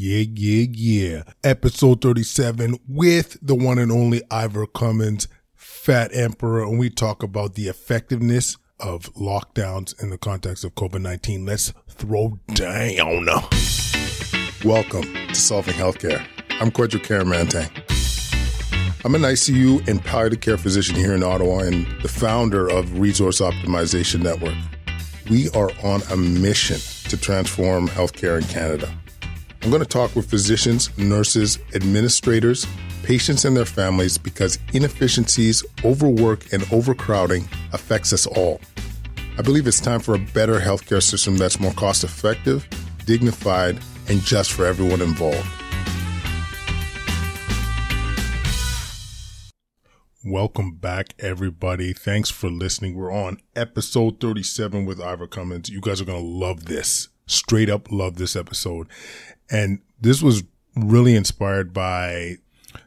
[0.00, 1.22] Yeah, yeah, yeah.
[1.42, 5.26] Episode 37 with the one and only Ivor Cummins,
[5.56, 11.00] Fat Emperor, and we talk about the effectiveness of lockdowns in the context of COVID
[11.00, 11.44] 19.
[11.46, 13.26] Let's throw down.
[14.64, 16.24] Welcome to Solving Healthcare.
[16.60, 17.68] I'm Kwadwo Kyeremanteng.
[19.04, 23.40] I'm an ICU and palliative care physician here in Ottawa and the founder of Resource
[23.40, 24.54] Optimization Network.
[25.28, 26.78] We are on a mission
[27.10, 28.88] to transform healthcare in Canada.
[29.62, 32.64] I'm going to talk with physicians, nurses, administrators,
[33.02, 38.60] patients, and their families because inefficiencies, overwork, and overcrowding affects us all.
[39.36, 42.68] I believe it's time for a better healthcare system that's more cost effective,
[43.04, 45.46] dignified, and just for everyone involved.
[50.24, 51.92] Welcome back, everybody.
[51.92, 52.94] Thanks for listening.
[52.94, 55.68] We're on episode 37 with Ivor Cummins.
[55.68, 57.08] You guys are going to love this.
[57.26, 58.88] Straight up love this episode.
[59.50, 60.44] And this was
[60.76, 62.36] really inspired by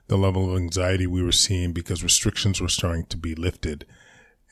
[0.07, 3.85] the level of anxiety we were seeing because restrictions were starting to be lifted.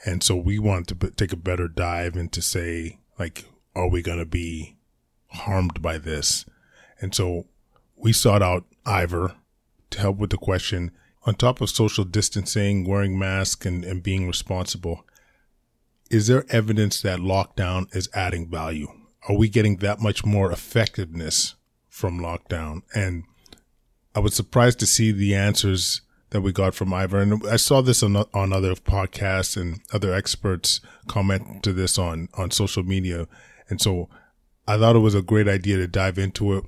[0.05, 4.19] And so we wanted to take a better dive into say, like, are we going
[4.19, 4.77] to be
[5.27, 6.45] harmed by this?
[7.01, 7.47] And so
[7.95, 9.35] we sought out Ivor
[9.91, 10.91] to help with the question
[11.25, 15.05] on top of social distancing, wearing masks, and, and being responsible.
[16.09, 18.87] Is there evidence that lockdown is adding value?
[19.27, 21.55] Are we getting that much more effectiveness
[21.99, 22.81] from lockdown?
[22.95, 23.25] And
[24.15, 27.19] I was surprised to see the answers that we got from Ivor.
[27.19, 32.29] And I saw this on, on other podcasts and other experts comment to this on,
[32.35, 33.27] on social media.
[33.67, 34.09] And so
[34.67, 36.63] I thought it was a great idea to dive into it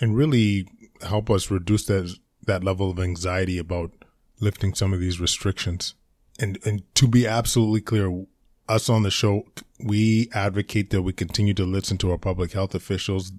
[0.00, 0.66] and really
[1.02, 2.16] help us reduce that,
[2.46, 3.92] that level of anxiety about
[4.40, 5.94] lifting some of these restrictions.
[6.38, 8.24] And, and to be absolutely clear,
[8.68, 9.44] us on the show,
[9.84, 13.32] we advocate that we continue to listen to our public health officials.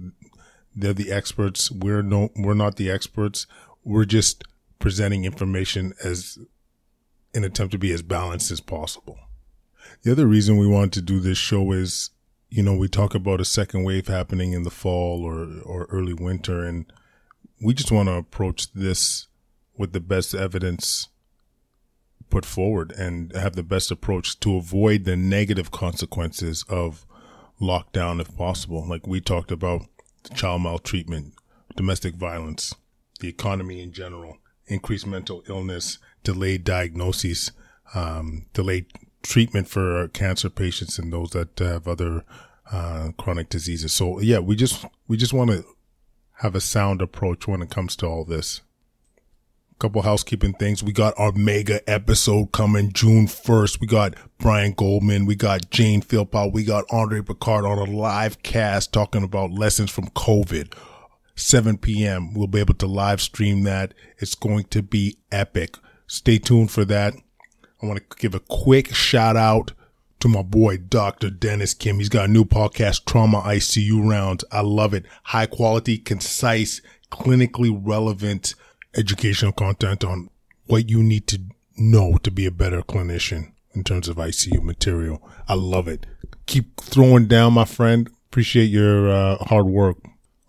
[0.76, 1.72] They're the experts.
[1.72, 3.48] We're no, we're not the experts.
[3.84, 4.44] We're just
[4.80, 6.38] presenting information as
[7.34, 9.17] an attempt to be as balanced as possible.
[10.04, 12.10] The other reason we want to do this show is,
[12.50, 16.14] you know, we talk about a second wave happening in the fall or, or early
[16.14, 16.92] winter, and
[17.62, 19.28] we just want to approach this
[19.78, 21.10] with the best evidence
[22.30, 27.06] put forward and have the best approach to avoid the negative consequences of
[27.62, 28.88] lockdown if possible.
[28.88, 29.83] Like we talked about
[30.34, 31.34] child maltreatment,
[31.76, 32.76] domestic violence,
[33.20, 37.52] the economy in general, increased mental illness, delayed diagnoses,
[37.94, 38.86] um, delayed
[39.22, 42.23] treatment for cancer patients and those that have other
[42.72, 43.94] uh, chronic diseases.
[43.94, 45.66] So yeah, we just we just want to
[46.38, 48.62] have a sound approach when it comes to all this.
[49.83, 50.82] Couple housekeeping things.
[50.82, 53.82] We got our mega episode coming June 1st.
[53.82, 55.26] We got Brian Goldman.
[55.26, 56.54] We got Jane Philpott.
[56.54, 60.73] We got Andre Picard on a live cast talking about lessons from COVID.
[61.36, 62.33] 7 p.m.
[62.33, 63.94] We'll be able to live stream that.
[64.20, 65.76] It's going to be epic.
[66.08, 67.15] Stay tuned for that.
[67.82, 69.73] I want to give a quick shout out
[70.21, 71.30] to my boy, Dr.
[71.30, 71.98] Dennis Kim.
[71.98, 74.45] He's got a new podcast, Trauma ICU Rounds.
[74.50, 75.05] I love it.
[75.23, 76.80] High quality, concise,
[77.11, 78.55] clinically relevant
[78.95, 80.30] educational content on
[80.65, 81.42] what you need to
[81.77, 85.21] know to be a better clinician in terms of ICU material.
[85.48, 86.05] I love it.
[86.45, 88.09] Keep throwing down, my friend.
[88.27, 89.98] Appreciate your uh, hard work.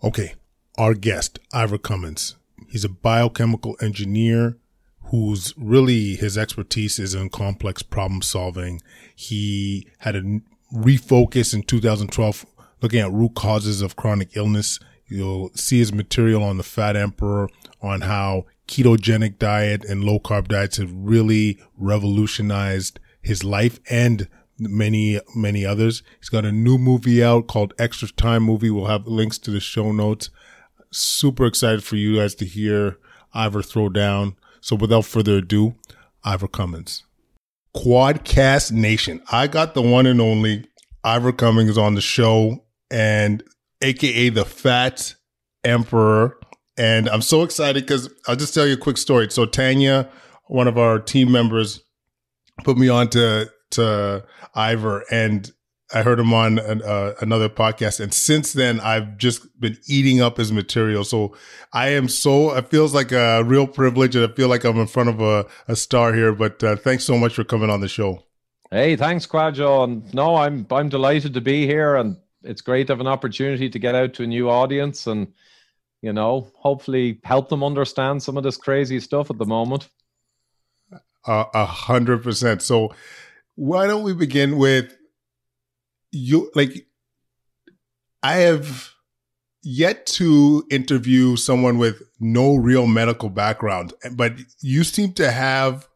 [0.03, 0.35] Okay,
[0.77, 2.35] our guest, Ivor Cummins.
[2.69, 4.57] He's a biochemical engineer
[5.05, 8.81] whose really his expertise is in complex problem solving.
[9.15, 10.41] He had a
[10.73, 12.45] refocus in 2012
[12.81, 14.79] looking at root causes of chronic illness.
[15.07, 17.49] You'll see his material on the Fat Emperor
[17.81, 24.27] on how ketogenic diet and low carb diets have really revolutionized his life and
[24.57, 26.03] many, many others.
[26.19, 28.69] He's got a new movie out called Extra Time Movie.
[28.69, 30.29] We'll have links to the show notes.
[30.91, 32.97] Super excited for you guys to hear
[33.33, 34.35] Ivor throw down.
[34.61, 35.75] So without further ado,
[36.23, 37.03] Ivor Cummins.
[37.75, 39.21] Quadcast Nation.
[39.31, 40.65] I got the one and only
[41.03, 43.43] Ivor Cummins on the show and
[43.81, 45.15] aka the Fat
[45.63, 46.37] Emperor.
[46.77, 49.29] And I'm so excited because I'll just tell you a quick story.
[49.29, 50.09] So Tanya,
[50.47, 51.81] one of our team members,
[52.63, 55.51] put me on to, to Ivor and
[55.93, 57.99] I heard him on an, uh, another podcast.
[57.99, 61.03] And since then, I've just been eating up his material.
[61.03, 61.35] So
[61.73, 64.87] I am so, it feels like a real privilege and I feel like I'm in
[64.87, 66.33] front of a, a star here.
[66.33, 68.23] But uh, thanks so much for coming on the show.
[68.71, 69.83] Hey, thanks, Kwadwo.
[69.83, 73.69] And no, I'm, I'm delighted to be here and it's great to have an opportunity
[73.69, 75.33] to get out to a new audience and,
[76.01, 79.89] you know, hopefully help them understand some of this crazy stuff at the moment.
[81.27, 82.61] A hundred percent.
[82.61, 82.93] So
[83.55, 84.95] why don't we begin with
[86.11, 86.85] you like
[88.21, 88.91] I have
[89.63, 95.87] yet to interview someone with no real medical background, but you seem to have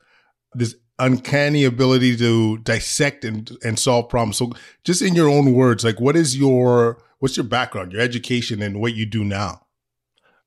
[0.54, 4.38] this uncanny ability to dissect and, and solve problems.
[4.38, 4.52] So
[4.84, 8.80] just in your own words, like what is your what's your background, your education and
[8.80, 9.66] what you do now?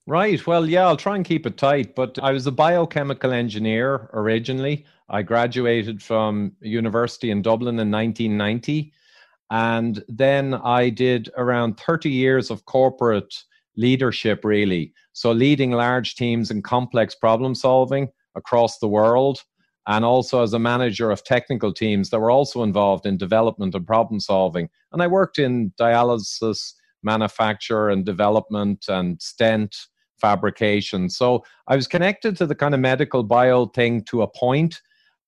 [0.06, 0.44] Right.
[0.46, 4.84] Well, yeah, I'll try and keep it tight, but I was a biochemical engineer originally.
[5.08, 8.92] I graduated from university in Dublin in 1990
[9.50, 13.34] and then I did around 30 years of corporate
[13.76, 14.92] leadership really.
[15.12, 19.42] So leading large teams and complex problem solving across the world
[19.86, 23.86] and also as a manager of technical teams that were also involved in development and
[23.86, 24.68] problem solving.
[24.92, 29.76] And I worked in dialysis manufacture and development and stent
[30.20, 31.10] fabrication.
[31.10, 34.80] So I was connected to the kind of medical bio thing to a point.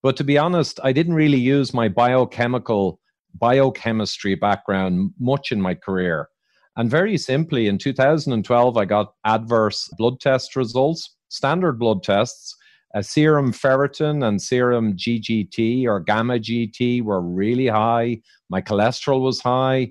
[0.02, 3.00] But to be honest, I didn't really use my biochemical
[3.34, 6.28] biochemistry background much in my career.
[6.76, 12.56] And very simply, in 2012, I got adverse blood test results, standard blood tests
[12.94, 18.20] uh, serum ferritin and serum GGT or gamma GT were really high.
[18.48, 19.90] My cholesterol was high.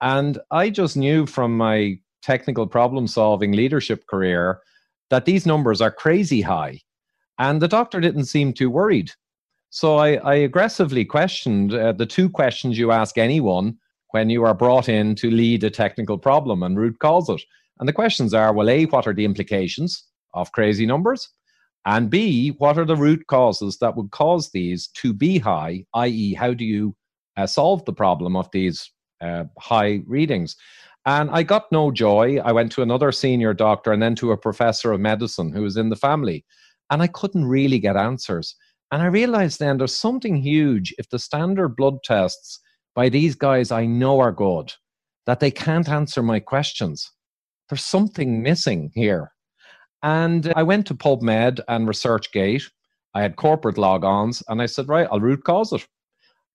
[0.00, 4.60] And I just knew from my technical problem solving leadership career
[5.10, 6.80] that these numbers are crazy high.
[7.38, 9.10] And the doctor didn't seem too worried.
[9.70, 13.78] So I, I aggressively questioned uh, the two questions you ask anyone
[14.10, 17.42] when you are brought in to lead a technical problem and root cause it.
[17.80, 21.30] And the questions are well, A, what are the implications of crazy numbers?
[21.84, 26.34] And B, what are the root causes that would cause these to be high, i.e.,
[26.34, 26.94] how do you
[27.36, 28.90] uh, solve the problem of these
[29.20, 30.56] uh, high readings?
[31.04, 32.38] And I got no joy.
[32.38, 35.76] I went to another senior doctor and then to a professor of medicine who was
[35.76, 36.44] in the family.
[36.90, 38.54] And I couldn't really get answers.
[38.92, 42.60] And I realized then there's something huge if the standard blood tests
[42.94, 44.72] by these guys I know are good,
[45.26, 47.10] that they can't answer my questions.
[47.68, 49.31] There's something missing here.
[50.02, 52.64] And uh, I went to PubMed and ResearchGate.
[53.14, 55.86] I had corporate logons, and I said, right, I'll root cause it.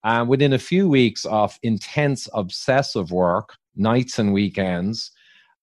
[0.04, 5.12] And within a few weeks of intense, obsessive work, nights and weekends,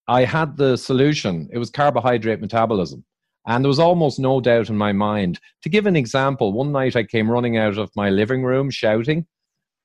[0.07, 1.49] I had the solution.
[1.51, 3.03] It was carbohydrate metabolism.
[3.47, 5.39] And there was almost no doubt in my mind.
[5.63, 9.25] To give an example, one night I came running out of my living room shouting,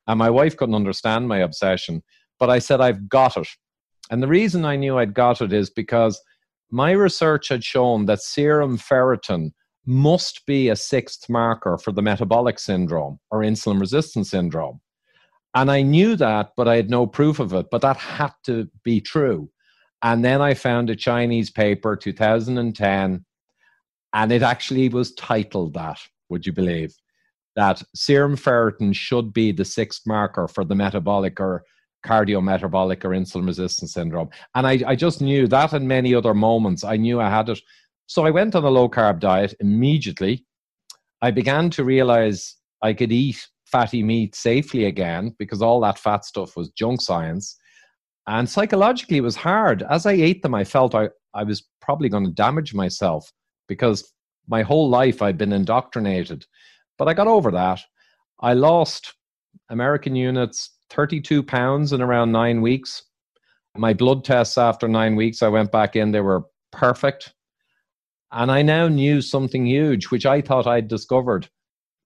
[0.07, 2.03] and my wife couldn't understand my obsession.
[2.39, 3.49] But I said, I've got it.
[4.11, 6.21] And the reason I knew I'd got it is because
[6.71, 9.51] my research had shown that serum ferritin
[9.87, 14.81] must be a sixth marker for the metabolic syndrome or insulin resistance syndrome.
[15.55, 17.67] And I knew that, but I had no proof of it.
[17.71, 19.51] But that had to be true.
[20.03, 23.25] And then I found a Chinese paper, 2010,
[24.13, 26.95] and it actually was titled that, would you believe?
[27.57, 31.65] That serum ferritin should be the sixth marker for the metabolic or
[32.07, 34.31] cardiometabolic or insulin resistance syndrome.
[34.55, 37.61] And I, I just knew that and many other moments, I knew I had it.
[38.07, 40.45] So I went on a low carb diet immediately.
[41.23, 46.25] I began to realize I could eat fatty meat safely again because all that fat
[46.25, 47.57] stuff was junk science.
[48.27, 49.83] And psychologically, it was hard.
[49.89, 53.31] As I ate them, I felt I, I was probably going to damage myself
[53.69, 54.13] because
[54.49, 56.45] my whole life I'd been indoctrinated.
[56.99, 57.81] But I got over that.
[58.41, 59.15] I lost
[59.69, 63.03] American units 32 pounds in around nine weeks.
[63.77, 67.33] My blood tests after nine weeks, I went back in, they were perfect.
[68.33, 71.49] And I now knew something huge, which I thought I'd discovered.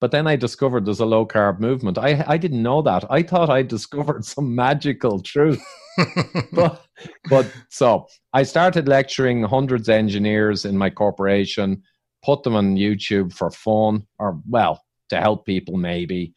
[0.01, 1.97] But then I discovered there's a low carb movement.
[1.99, 3.05] I, I didn't know that.
[3.11, 5.63] I thought I'd discovered some magical truth.
[6.53, 6.85] but,
[7.31, 11.83] but so I started lecturing hundreds of engineers in my corporation,
[12.25, 16.35] put them on YouTube for fun, or well, to help people maybe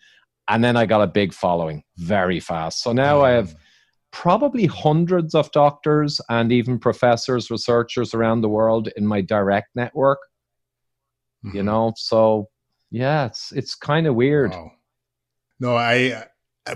[0.47, 2.81] and then I got a big following very fast.
[2.81, 3.55] So now I have
[4.11, 10.19] probably hundreds of doctors and even professors, researchers around the world in my direct network.
[11.45, 11.57] Mm-hmm.
[11.57, 12.49] You know, so
[12.89, 14.51] yeah, it's it's kind of weird.
[14.51, 14.71] Wow.
[15.59, 16.25] No, I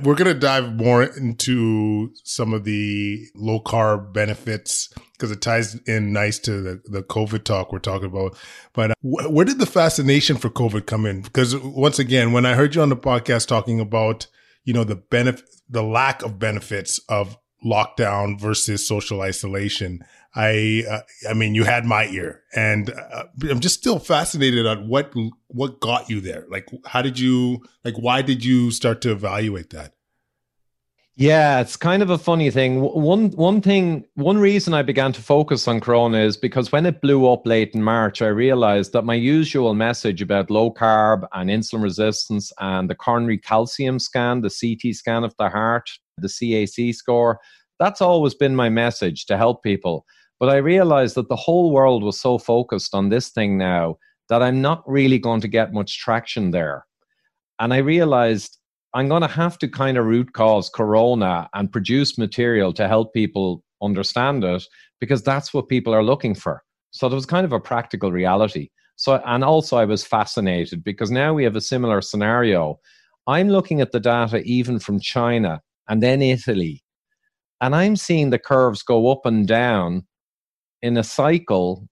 [0.04, 5.76] we're going to dive more into some of the low carb benefits because it ties
[5.86, 8.36] in nice to the, the COVID talk we're talking about.
[8.74, 11.22] But uh, wh- where did the fascination for COVID come in?
[11.22, 14.26] Because once again, when I heard you on the podcast talking about,
[14.64, 21.02] you know, the benefit, the lack of benefits of lockdown versus social isolation, I, uh,
[21.30, 25.14] I mean, you had my ear, and uh, I'm just still fascinated on what
[25.48, 26.46] what got you there.
[26.50, 29.94] Like, how did you, like, why did you start to evaluate that?
[31.22, 32.82] Yeah, it's kind of a funny thing.
[32.82, 37.00] One one thing, one reason I began to focus on Corona is because when it
[37.00, 41.48] blew up late in March, I realized that my usual message about low carb and
[41.48, 45.88] insulin resistance and the coronary calcium scan, the CT scan of the heart,
[46.18, 47.40] the CAC score,
[47.80, 50.08] that's always been my message to help people.
[50.40, 53.98] But I realized that the whole world was so focused on this thing now
[54.30, 56.88] that I'm not really going to get much traction there.
[57.60, 58.58] And I realized
[58.94, 63.14] I'm going to have to kind of root cause Corona and produce material to help
[63.14, 64.64] people understand it
[65.00, 66.64] because that's what people are looking for.
[66.92, 68.70] So there was kind of a practical reality.
[68.98, 72.80] So, and also I was fascinated because now we have a similar scenario.
[73.28, 76.84] I'm looking at the data even from China and then Italy,
[77.62, 80.06] and I'm seeing the curves go up and down
[80.82, 81.88] in a cycle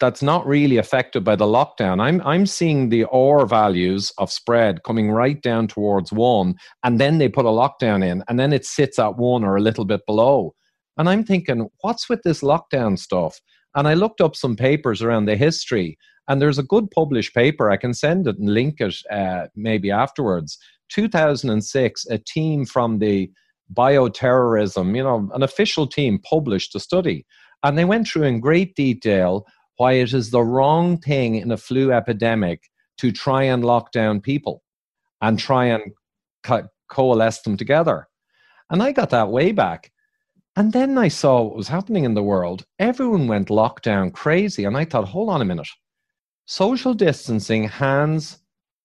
[0.00, 2.00] that's not really affected by the lockdown.
[2.00, 7.18] I'm I'm seeing the R values of spread coming right down towards one, and then
[7.18, 10.02] they put a lockdown in, and then it sits at one or a little bit
[10.06, 10.54] below.
[10.98, 13.40] And I'm thinking, what's with this lockdown stuff?
[13.74, 15.98] And I looked up some papers around the history,
[16.28, 17.70] and there's a good published paper.
[17.70, 20.58] I can send it and link it uh, maybe afterwards.
[20.90, 23.30] 2006, a team from the
[23.72, 27.24] bioterrorism, you know, an official team published a study.
[27.62, 31.56] And they went through in great detail why it is the wrong thing in a
[31.56, 34.62] flu epidemic to try and lock down people
[35.20, 35.82] and try and
[36.42, 38.08] co- coalesce them together.
[38.70, 39.92] And I got that way back.
[40.56, 42.66] And then I saw what was happening in the world.
[42.78, 44.64] Everyone went lockdown crazy.
[44.64, 45.68] And I thought, hold on a minute.
[46.44, 48.38] Social distancing, hands,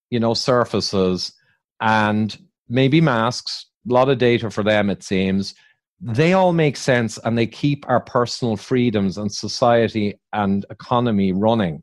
[0.09, 1.33] you know, surfaces,
[1.81, 2.37] and
[2.69, 5.53] maybe masks, a lot of data for them, it seems.
[5.99, 11.81] They all make sense and they keep our personal freedoms and society and economy running,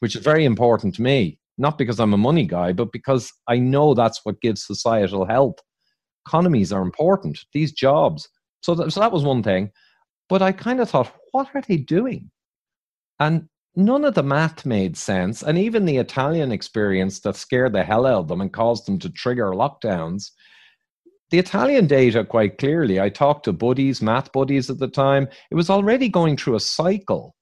[0.00, 1.38] which is very important to me.
[1.56, 5.56] Not because I'm a money guy, but because I know that's what gives societal health.
[6.26, 8.28] Economies are important, these jobs.
[8.60, 9.70] So that, so that was one thing.
[10.28, 12.30] But I kind of thought, what are they doing?
[13.18, 15.42] And none of the math made sense.
[15.42, 18.98] And even the Italian experience that scared the hell out of them and caused them
[19.00, 20.30] to trigger lockdowns.
[21.30, 25.54] The Italian data, quite clearly, I talked to buddies, math buddies at the time, it
[25.54, 27.34] was already going through a cycle.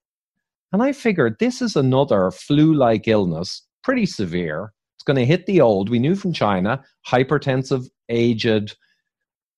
[0.73, 4.73] And I figured this is another flu like illness, pretty severe.
[4.97, 5.89] It's going to hit the old.
[5.89, 8.77] We knew from China, hypertensive, aged,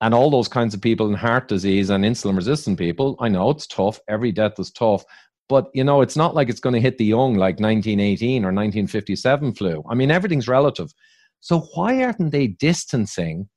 [0.03, 3.17] and all those kinds of people in heart disease and insulin resistant people.
[3.21, 3.99] I know it's tough.
[4.09, 5.05] Every death is tough.
[5.49, 8.49] But you know, it's not like it's going to hit the young like 1918 or
[8.49, 9.83] 1957 flu.
[9.89, 10.93] I mean, everything's relative.
[11.41, 13.49] So why aren't they distancing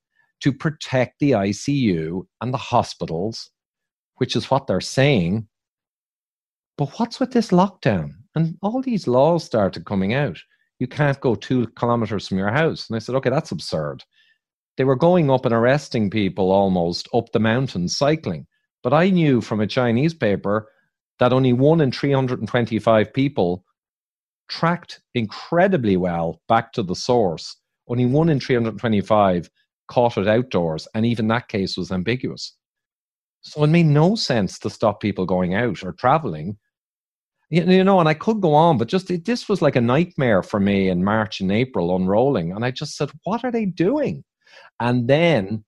[0.42, 3.52] to protect the ICU and the hospitals,
[4.16, 5.48] which is what they're saying?
[6.78, 8.14] But what's with this lockdown?
[8.36, 10.38] And all these laws started coming out.
[10.80, 12.90] You can't go two kilometers from your house.
[12.90, 14.04] And I said, okay, that's absurd.
[14.78, 18.48] They were going up and arresting people almost up the mountains cycling.
[18.82, 20.70] But I knew from a Chinese paper
[21.20, 23.64] that only one in 325 people
[24.50, 27.58] tracked incredibly well back to the source.
[27.88, 29.50] Only one in 325
[29.92, 32.56] caught it outdoors, and even that case was ambiguous.
[33.42, 36.58] So it made no sense to stop people going out or traveling.
[37.50, 40.42] You know, and I could go on, but just it, this was like a nightmare
[40.42, 42.54] for me in March and April unrolling.
[42.54, 44.24] And I just said, what are they doing?
[44.80, 45.66] And then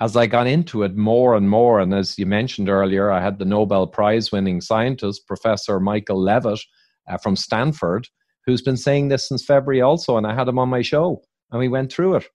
[0.00, 3.38] as I got into it more and more, and as you mentioned earlier, I had
[3.38, 6.60] the Nobel Prize winning scientist, Professor Michael Levitt
[7.08, 8.08] uh, from Stanford,
[8.46, 11.22] who's been saying this since February also, and I had him on my show,
[11.52, 12.26] and we went through it.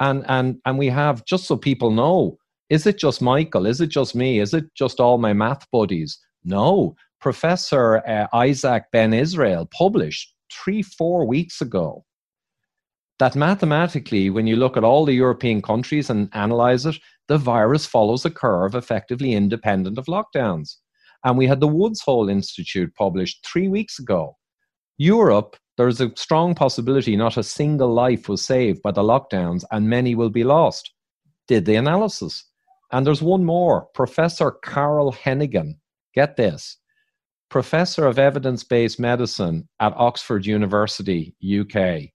[0.00, 2.38] And, and, and we have, just so people know,
[2.70, 3.66] is it just Michael?
[3.66, 4.40] Is it just me?
[4.40, 6.18] Is it just all my math buddies?
[6.44, 6.96] No.
[7.20, 12.04] Professor uh, Isaac Ben Israel published three, four weeks ago
[13.20, 16.96] that mathematically, when you look at all the European countries and analyze it,
[17.28, 20.76] the virus follows a curve effectively independent of lockdowns.
[21.22, 24.36] And we had the Woods Hole Institute published three weeks ago.
[24.96, 29.88] Europe, there's a strong possibility not a single life was saved by the lockdowns and
[29.88, 30.92] many will be lost.
[31.48, 32.44] Did the analysis.
[32.92, 35.76] And there's one more Professor Carl Heneghan.
[36.14, 36.76] Get this.
[37.48, 42.10] Professor of Evidence Based Medicine at Oxford University, UK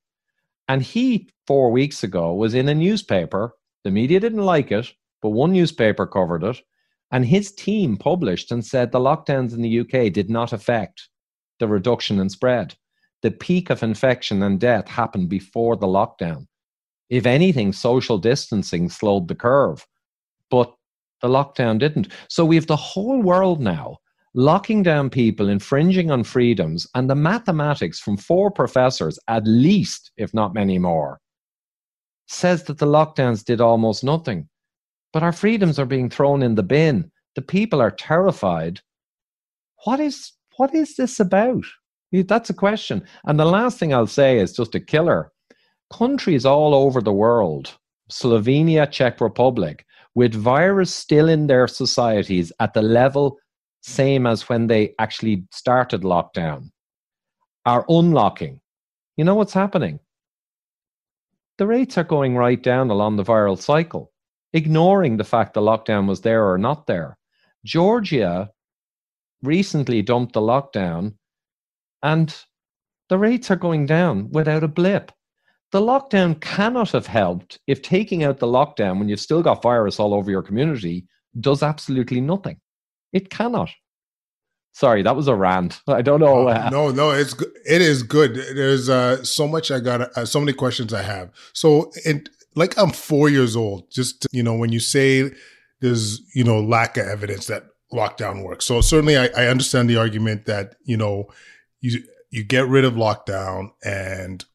[0.67, 3.55] and he, four weeks ago, was in a newspaper.
[3.84, 4.93] The media didn't like it,
[5.24, 6.62] but one newspaper covered it.
[7.12, 11.10] And his team published and said the lockdowns in the UK did not affect
[11.60, 12.75] the reduction in spread.
[13.25, 16.46] The peak of infection and death happened before the lockdown.
[17.10, 19.84] If anything, social distancing slowed the curve,
[20.51, 20.72] but
[21.24, 22.10] the lockdown didn't.
[22.29, 23.98] So we have the whole world now
[24.36, 30.32] locking down people, infringing on freedoms, and the mathematics from four professors, at least, if
[30.32, 31.20] not many more,
[32.27, 34.48] says that the lockdowns did almost nothing.
[35.13, 37.12] But our freedoms are being thrown in the bin.
[37.34, 38.82] The people are terrified.
[39.84, 41.65] What is what is this about?
[42.24, 43.03] That's a question.
[43.25, 45.31] And the last thing I'll say is just a killer.
[45.93, 47.77] Countries all over the world,
[48.12, 53.38] Slovenia, Czech Republic, with virus still in their societies at the level
[53.81, 56.72] same as when they actually started lockdown,
[57.67, 58.60] are unlocking,
[59.15, 60.00] you know what's happening?
[61.57, 64.12] The rates are going right down along the viral cycle,
[64.53, 67.17] ignoring the fact the lockdown was there or not there.
[67.63, 68.50] Georgia
[69.43, 71.13] recently dumped the lockdown
[72.06, 72.36] and
[73.10, 75.12] the rates are going down without a blip.
[75.72, 80.00] The lockdown cannot have helped if taking out the lockdown when you've still got virus
[80.00, 81.08] all over your community
[81.40, 82.58] does absolutely nothing.
[83.12, 83.72] It cannot.
[84.72, 85.82] Sorry, that was a rant.
[85.88, 86.48] I don't know.
[86.48, 87.34] Uh, no, no, it's
[87.66, 88.36] it is good.
[88.36, 91.32] There's uh, so much I got, uh, so many questions I have.
[91.54, 93.90] So, it like I'm four years old.
[93.90, 95.32] Just you know, when you say
[95.82, 98.66] there's you know lack of evidence that lockdown works.
[98.66, 101.30] So certainly, I, I understand the argument that you know
[101.82, 104.46] you you get rid of lockdown and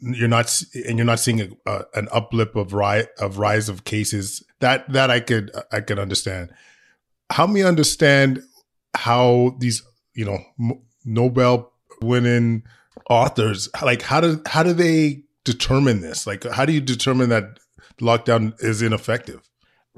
[0.00, 4.42] you're not and you're not seeing a, a, an uplift of of rise of cases
[4.60, 6.50] that that I could I could understand.
[7.30, 8.42] Help me understand
[8.94, 9.82] how these
[10.14, 10.38] you know
[11.04, 12.62] Nobel winning
[13.10, 16.26] authors like how do how do they determine this?
[16.26, 17.58] Like how do you determine that
[18.00, 19.47] lockdown is ineffective?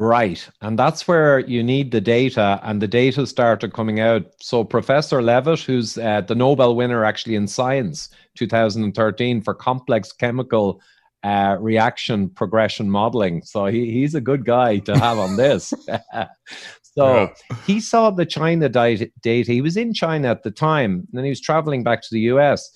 [0.01, 0.49] Right.
[0.63, 4.25] And that's where you need the data, and the data started coming out.
[4.41, 10.81] So, Professor Levitt, who's uh, the Nobel winner actually in science 2013 for complex chemical
[11.23, 13.43] uh, reaction progression modeling.
[13.43, 15.71] So, he, he's a good guy to have on this.
[16.97, 17.57] so, yeah.
[17.67, 19.11] he saw the China data.
[19.53, 22.71] He was in China at the time, and he was traveling back to the US.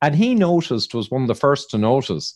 [0.00, 2.34] And he noticed, was one of the first to notice,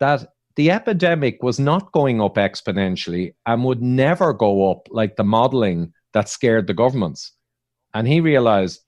[0.00, 0.26] that
[0.58, 5.92] the epidemic was not going up exponentially and would never go up like the modeling
[6.14, 7.30] that scared the governments.
[7.94, 8.80] And he realized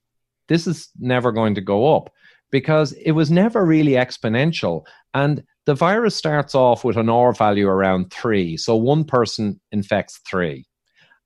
[0.49, 2.11] this is never going to go up
[2.51, 4.85] because it was never really exponential.
[5.15, 8.57] And the virus starts off with an R value around three.
[8.57, 10.67] So one person infects three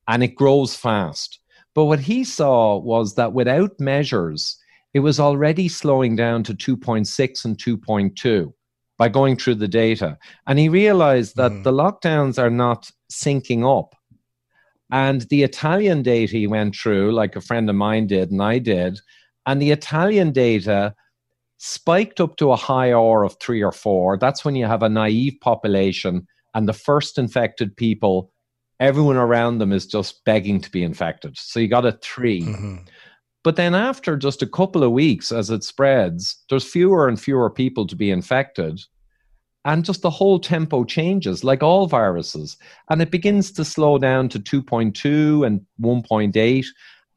[0.09, 1.41] and it grows fast.
[1.75, 4.59] But what he saw was that without measures,
[4.93, 8.53] it was already slowing down to 2.6 and 2.2
[8.99, 10.19] by going through the data.
[10.47, 11.63] And he realized that mm.
[11.65, 13.95] the lockdowns are not syncing up.
[14.93, 18.59] And the Italian data he went through, like a friend of mine did and I
[18.59, 19.01] did,
[19.47, 20.95] and the Italian data
[21.59, 24.19] spiked up to a high R of three or four.
[24.19, 28.31] That's when you have a naive population and the first infected people,
[28.81, 31.37] everyone around them is just begging to be infected.
[31.37, 32.77] So you got a 3 mm-hmm.
[33.45, 37.51] But then after just a couple of weeks, as it spreads, there's fewer and fewer
[37.51, 38.81] people to be infected.
[39.67, 42.57] And just the whole tempo changes, like all viruses.
[42.91, 46.67] And it begins to slow down to 2.2 and 1.8.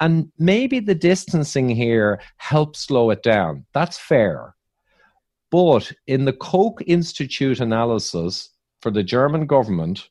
[0.01, 3.65] And maybe the distancing here helps slow it down.
[3.73, 4.53] That's fair.
[5.49, 8.49] But in the Koch Institute analysis
[8.81, 10.09] for the German government,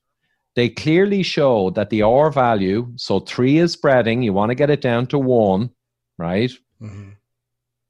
[0.55, 4.71] they clearly show that the R value, so three is spreading, you want to get
[4.71, 5.71] it down to one,
[6.19, 6.51] right?
[6.81, 7.11] Mm-hmm.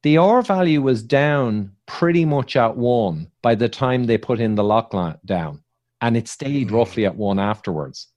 [0.02, 4.54] The R value was down pretty much at one by the time they put in
[4.54, 5.60] the lockdown,
[6.00, 6.76] and it stayed mm-hmm.
[6.76, 8.08] roughly at one afterwards.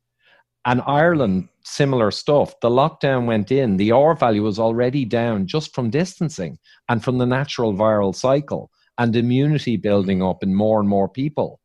[0.65, 2.53] And Ireland, similar stuff.
[2.59, 7.17] The lockdown went in, the R value was already down just from distancing and from
[7.17, 11.59] the natural viral cycle and immunity building up in more and more people.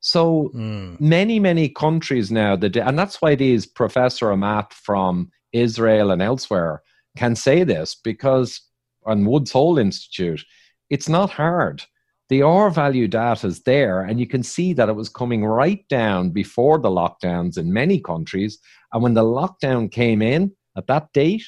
[0.00, 1.00] So mm.
[1.00, 6.82] many, many countries now, that, and that's why these Professor Amat from Israel and elsewhere
[7.16, 8.60] can say this because
[9.06, 10.44] on Woods Hole Institute,
[10.90, 11.82] it's not hard.
[12.30, 15.86] The R value data is there, and you can see that it was coming right
[15.88, 18.58] down before the lockdowns in many countries.
[18.92, 21.44] And when the lockdown came in at that date,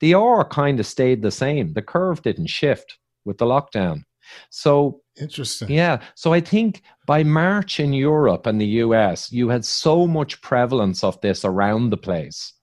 [0.00, 1.72] the R kind of stayed the same.
[1.72, 4.02] The curve didn't shift with the lockdown.
[4.50, 5.70] So interesting.
[5.70, 6.02] Yeah.
[6.16, 11.04] So I think by March in Europe and the US, you had so much prevalence
[11.04, 12.54] of this around the place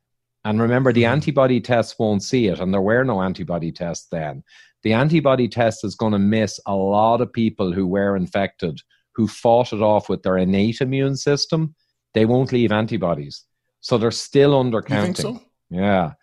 [0.45, 1.13] and remember, the mm-hmm.
[1.13, 4.43] antibody tests won't see it, and there were no antibody tests then.
[4.83, 8.79] The antibody test is going to miss a lot of people who were infected,
[9.13, 11.75] who fought it off with their innate immune system.
[12.13, 13.43] They won't leave antibodies,
[13.81, 15.17] so they're still undercounting.
[15.17, 15.41] So?
[15.69, 16.13] Yeah.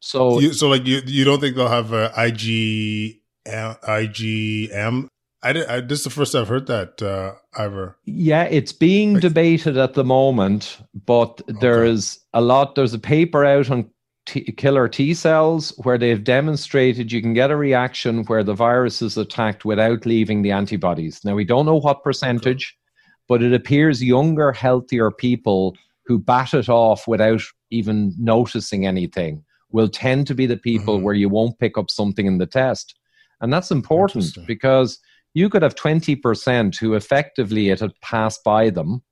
[0.00, 5.08] So, you, so like you, you don't think they'll have a IG, IgM
[5.42, 7.96] I, did, I this is the first I've heard that, uh, Ivor.
[8.04, 11.58] Yeah, it's being like, debated at the moment, but okay.
[11.60, 12.74] there's a lot.
[12.74, 13.90] There's a paper out on
[14.26, 19.00] t- killer T cells where they've demonstrated you can get a reaction where the virus
[19.02, 21.24] is attacked without leaving the antibodies.
[21.24, 23.24] Now we don't know what percentage, okay.
[23.28, 29.88] but it appears younger, healthier people who bat it off without even noticing anything will
[29.88, 31.04] tend to be the people mm-hmm.
[31.04, 32.96] where you won't pick up something in the test.
[33.40, 34.98] And that's important because
[35.34, 39.02] you could have 20% who effectively it had passed by them,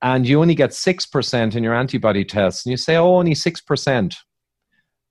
[0.00, 2.66] and you only get 6% in your antibody tests.
[2.66, 4.16] And you say, oh, only 6%.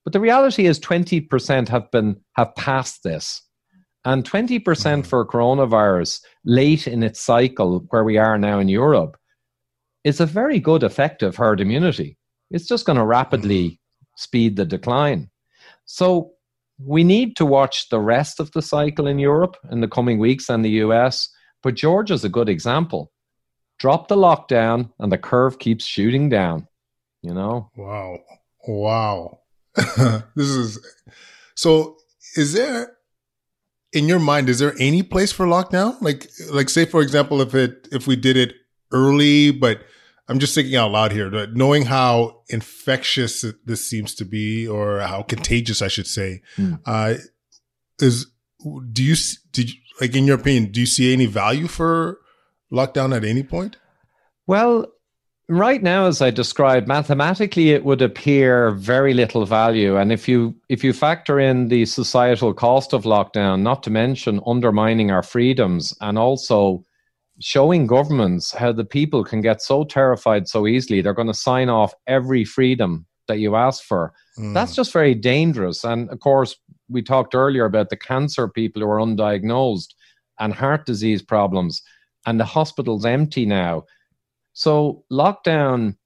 [0.04, 3.42] But the reality is 20% have been have passed this.
[4.04, 9.16] And 20% mm for coronavirus late in its cycle, where we are now in Europe,
[10.02, 12.18] is a very good effective herd immunity.
[12.50, 13.78] It's just going to rapidly mm
[14.14, 15.30] speed the decline.
[15.86, 16.32] So
[16.78, 20.48] we need to watch the rest of the cycle in Europe in the coming weeks
[20.48, 21.28] and the US.
[21.62, 23.12] But Georgia's a good example.
[23.78, 26.66] Drop the lockdown and the curve keeps shooting down.
[27.22, 27.70] You know?
[27.76, 28.18] Wow.
[28.66, 29.40] Wow.
[30.36, 30.78] this is
[31.54, 31.96] so
[32.36, 32.92] is there
[33.94, 37.54] in your mind is there any place for lockdown like like say for example if
[37.54, 38.52] it if we did it
[38.92, 39.82] early but
[40.28, 45.00] i'm just thinking out loud here but knowing how infectious this seems to be or
[45.00, 46.78] how contagious i should say mm.
[46.86, 47.14] uh
[48.00, 48.26] is
[48.92, 49.16] do you
[49.52, 52.18] did you, like in your opinion do you see any value for
[52.72, 53.76] lockdown at any point
[54.46, 54.86] well
[55.48, 60.54] right now as i described mathematically it would appear very little value and if you
[60.68, 65.94] if you factor in the societal cost of lockdown not to mention undermining our freedoms
[66.00, 66.82] and also
[67.42, 71.68] showing governments how the people can get so terrified so easily they're going to sign
[71.68, 74.54] off every freedom that you ask for mm.
[74.54, 76.56] that's just very dangerous and of course
[76.88, 79.88] we talked earlier about the cancer people who are undiagnosed
[80.40, 81.82] and heart disease problems
[82.26, 83.82] and the hospitals empty now
[84.52, 85.96] so lockdown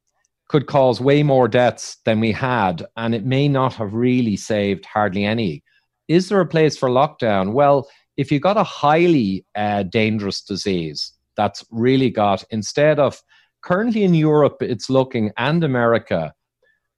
[0.48, 4.84] could cause way more deaths than we had, and it may not have really saved
[4.84, 5.62] hardly any.
[6.08, 7.52] Is there a place for lockdown?
[7.52, 13.20] Well, if you got a highly uh, dangerous disease that's really got, instead of
[13.62, 16.32] currently in Europe, it's looking and America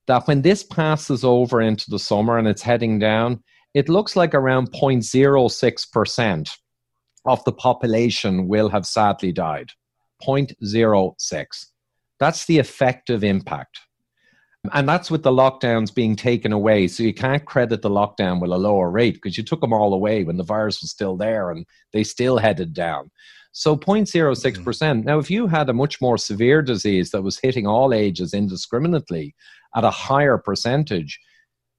[0.07, 3.43] that when this passes over into the summer and it's heading down,
[3.75, 6.51] it looks like around 0.06%
[7.27, 9.71] of the population will have sadly died.
[10.27, 11.47] 0.06.
[12.19, 13.81] That's the effective impact.
[14.73, 16.89] And that's with the lockdowns being taken away.
[16.89, 19.95] So you can't credit the lockdown with a lower rate because you took them all
[19.95, 23.11] away when the virus was still there and they still headed down.
[23.53, 24.43] So 0.06%.
[24.53, 27.93] mm hmm Now, if you had a much more severe disease that was hitting all
[27.93, 29.35] ages indiscriminately
[29.75, 31.19] at a higher percentage,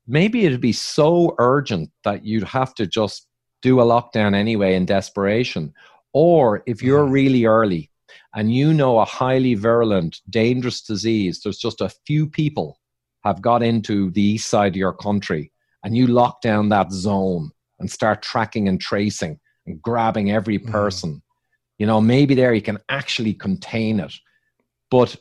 [0.08, 3.28] maybe it'd be so urgent that you'd have to just
[3.62, 5.74] do a lockdown anyway in desperation.
[6.14, 7.14] Or if you're mm-hmm.
[7.14, 7.92] really early
[8.36, 12.80] and you know a highly virulent, dangerous disease, there's just a few people
[13.24, 15.52] have got into the east side of your country,
[15.84, 20.72] and you lock down that zone and start tracking and tracing and grabbing every mm-hmm.
[20.72, 21.22] person, mm.
[21.80, 24.14] You know, maybe there you can actually contain it.
[24.92, 25.16] But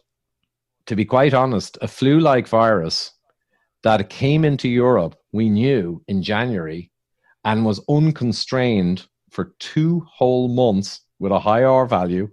[0.86, 3.12] to be quite honest, a flu like virus
[3.84, 6.90] that came into Europe, we knew in January
[7.44, 12.28] and was unconstrained for two whole months with a high R value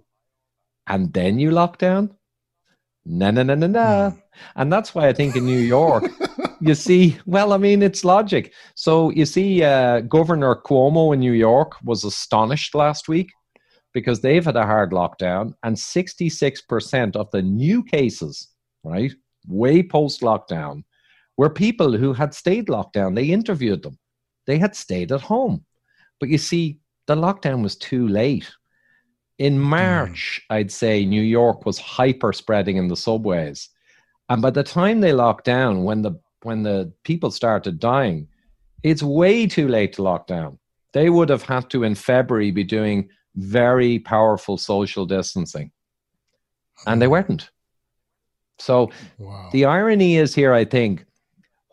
[0.88, 2.14] and then you lock down?
[3.04, 4.10] No, no, no, no, no.
[4.10, 4.18] Hmm.
[4.56, 6.04] And that's why I think in New York,
[6.60, 8.52] you see, well, I mean, it's logic.
[8.74, 13.30] So you see, uh, Governor Cuomo in New York was astonished last week
[13.96, 18.48] because they've had a hard lockdown, and 66% of the new cases,
[18.84, 19.10] right,
[19.48, 20.84] way post lockdown,
[21.38, 23.14] were people who had stayed locked down.
[23.14, 23.98] They interviewed them,
[24.46, 25.64] they had stayed at home.
[26.20, 28.52] But you see, the lockdown was too late.
[29.38, 30.56] In March, mm.
[30.56, 33.70] I'd say New York was hyper spreading in the subways.
[34.28, 38.28] And by the time they locked down, when the when the people started dying,
[38.82, 40.58] it's way too late to lock down.
[40.92, 45.70] They would have had to in February be doing very powerful social distancing.
[46.86, 47.50] And they weren't.
[48.58, 49.50] So wow.
[49.52, 51.04] the irony is here, I think,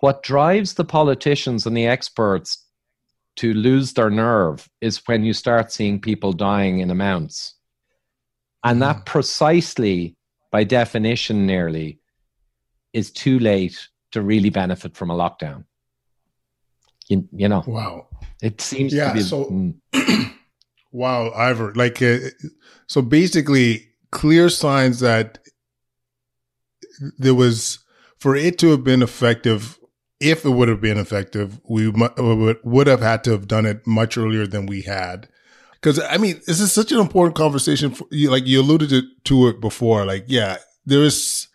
[0.01, 2.65] what drives the politicians and the experts
[3.37, 7.55] to lose their nerve is when you start seeing people dying in amounts.
[8.63, 9.05] And that mm.
[9.05, 10.15] precisely,
[10.51, 11.99] by definition, nearly,
[12.91, 15.65] is too late to really benefit from a lockdown.
[17.09, 18.07] You, you know, wow,
[18.41, 19.21] it seems yeah, to be.
[19.21, 19.73] So, mm.
[20.93, 22.19] wow, Ivor, like, uh,
[22.87, 25.39] so basically, clear signs that
[27.17, 27.79] there was
[28.19, 29.77] for it to have been effective
[30.23, 34.17] if it would have been effective, we would have had to have done it much
[34.17, 35.27] earlier than we had.
[35.73, 37.91] Because I mean, this is such an important conversation.
[37.91, 40.05] For, like you alluded to, to it before.
[40.05, 41.49] Like, yeah, there is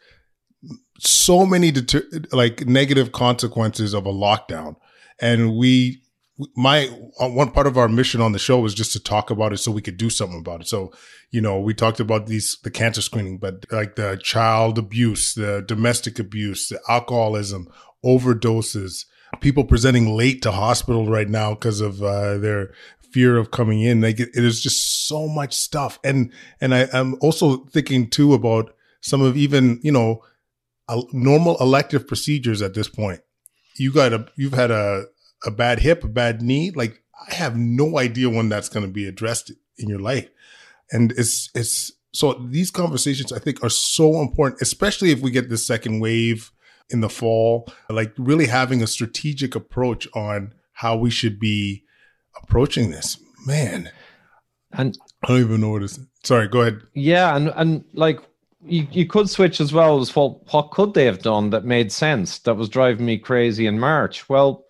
[0.99, 4.77] so many deter- like negative consequences of a lockdown,
[5.19, 6.03] and we
[6.55, 6.87] my
[7.19, 9.73] one part of our mission on the show was just to talk about it so
[9.73, 10.69] we could do something about it.
[10.69, 10.93] So,
[11.31, 15.65] you know, we talked about these the cancer screening, but like the child abuse, the
[15.67, 17.69] domestic abuse, the alcoholism,
[18.05, 19.05] overdoses,
[19.41, 22.73] people presenting late to hospital right now because of uh, their
[23.13, 24.01] fear of coming in.
[24.01, 25.99] Like it, it is just so much stuff.
[26.05, 30.23] And and I, am also thinking too about some of even you know
[31.13, 33.21] normal elective procedures at this point.
[33.77, 35.07] you got a you've had a
[35.45, 36.71] a bad hip, a bad knee.
[36.71, 40.29] Like I have no idea when that's going to be addressed in your life,
[40.91, 45.49] and it's it's so these conversations I think are so important, especially if we get
[45.49, 46.53] the second wave
[46.91, 47.69] in the fall.
[47.89, 51.85] Like really having a strategic approach on how we should be
[52.43, 53.19] approaching this.
[53.47, 53.91] Man,
[54.73, 56.01] and I don't even know what is.
[56.25, 56.81] Sorry, go ahead.
[56.95, 58.21] Yeah, and and like
[58.65, 60.43] you, you could switch as well as well.
[60.51, 62.39] What could they have done that made sense?
[62.41, 64.29] That was driving me crazy in March.
[64.29, 64.65] Well,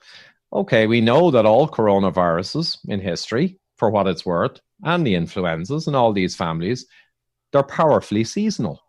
[0.52, 5.86] okay, we know that all coronaviruses in history, for what it's worth, and the influenzas
[5.86, 6.86] and all these families,
[7.52, 8.82] they're powerfully seasonal.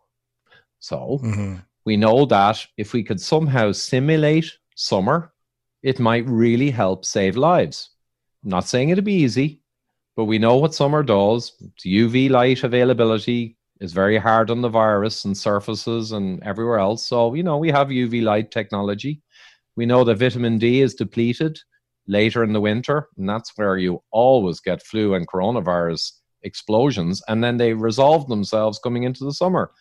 [0.79, 1.55] So mm-hmm.
[1.85, 5.33] we know that if we could somehow simulate summer,
[5.83, 7.91] it might really help save lives.
[8.43, 9.61] I'm not saying it'd be easy,
[10.15, 11.53] but we know what summer does.
[11.85, 17.05] UV light availability is very hard on the virus and surfaces and everywhere else.
[17.05, 19.21] So, you know, we have UV light technology.
[19.79, 21.57] We know that vitamin D is depleted
[22.05, 26.11] later in the winter, and that's where you always get flu and coronavirus
[26.43, 29.71] explosions, and then they resolve themselves coming into the summer.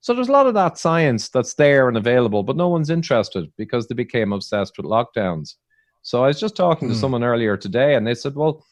[0.00, 3.48] So there's a lot of that science that's there and available, but no one's interested
[3.56, 5.54] because they became obsessed with lockdowns.
[6.02, 7.00] So I was just talking to hmm.
[7.00, 8.66] someone earlier today, and they said, "Well,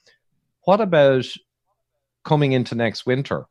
[0.65, 1.25] what about
[2.25, 3.47] coming into next winter?"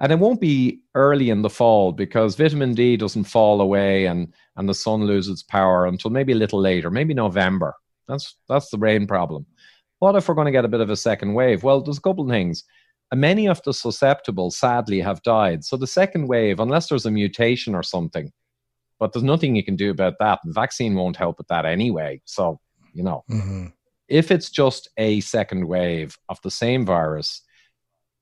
[0.00, 4.32] And it won't be early in the fall because vitamin D doesn't fall away and
[4.56, 7.74] and the sun loses power until maybe a little later, maybe November.
[8.06, 9.46] That's that's the rain problem.
[9.98, 11.62] What if we're going to get a bit of a second wave?
[11.62, 12.64] Well, there's a couple of things.
[13.12, 15.64] Many of the susceptible, sadly, have died.
[15.64, 18.30] So the second wave, unless there's a mutation or something,
[19.00, 20.40] but there's nothing you can do about that.
[20.44, 22.20] The vaccine won't help with that anyway.
[22.24, 22.60] So
[22.92, 23.66] you know, mm-hmm.
[24.08, 27.42] if it's just a second wave of the same virus,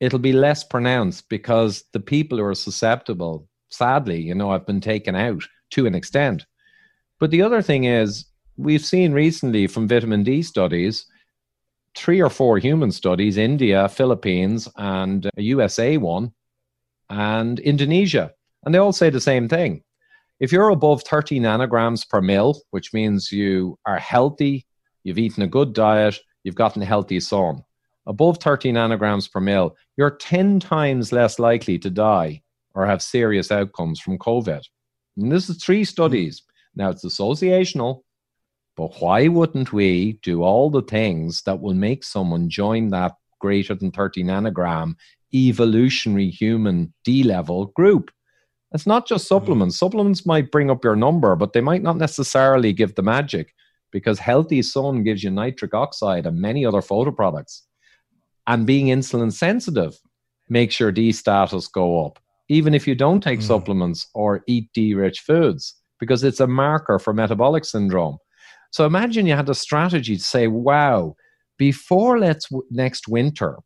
[0.01, 4.81] it'll be less pronounced because the people who are susceptible, sadly, you know, have been
[4.81, 6.47] taken out to an extent.
[7.19, 11.07] But the other thing is, we've seen recently from vitamin D studies,
[11.97, 16.33] three or four human studies, India, Philippines, and uh, a USA one,
[17.09, 18.33] and Indonesia.
[18.65, 19.83] And they all say the same thing.
[20.39, 24.67] If you're above 30 nanograms per mil, which means you are healthy,
[25.03, 27.63] you've eaten a good diet, you've gotten healthy sun,
[28.07, 32.43] above 30 nanograms per mil, you're 10 times less likely to die
[32.75, 34.63] or have serious outcomes from COVID.
[35.17, 36.43] And this is three studies.
[36.75, 38.03] Now it's associational,
[38.77, 43.75] but why wouldn't we do all the things that will make someone join that greater
[43.75, 44.95] than 30 nanogram
[45.35, 48.11] evolutionary human D level group?
[48.73, 49.77] It's not just supplements.
[49.77, 49.79] Mm.
[49.79, 53.55] Supplements might bring up your number, but they might not necessarily give the magic
[53.91, 57.63] because healthy sun gives you nitric oxide and many other photo products.
[58.47, 59.99] And being insulin sensitive
[60.49, 63.45] makes your D status go up, even if you don't take mm.
[63.45, 68.19] supplements or eat D rich foods, because it's a marker for metabolic syndrome.
[68.71, 71.17] So imagine you had a strategy to say, wow,
[71.59, 73.59] before let's next winter,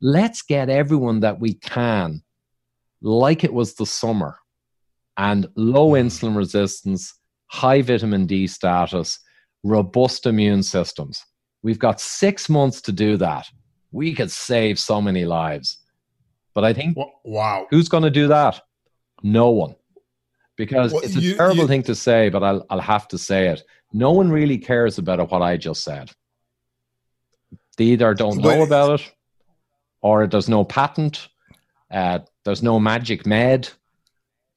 [0.00, 2.22] let's get everyone that we can
[3.02, 4.38] like it was the summer
[5.16, 6.06] and low mm.
[6.06, 7.14] insulin resistance,
[7.46, 9.20] high vitamin D status,
[9.62, 11.22] robust immune systems.
[11.62, 13.46] We've got six months to do that
[13.96, 15.78] we could save so many lives.
[16.54, 18.60] But I think, wow, who's going to do that?
[19.22, 19.74] No one,
[20.56, 23.18] because well, it's a you, terrible you, thing to say, but I'll I'll have to
[23.18, 23.62] say it.
[23.92, 26.10] No one really cares about what I just said.
[27.76, 29.14] They either don't know about it,
[30.00, 31.28] or there's no patent.
[31.90, 33.68] Uh, there's no magic med.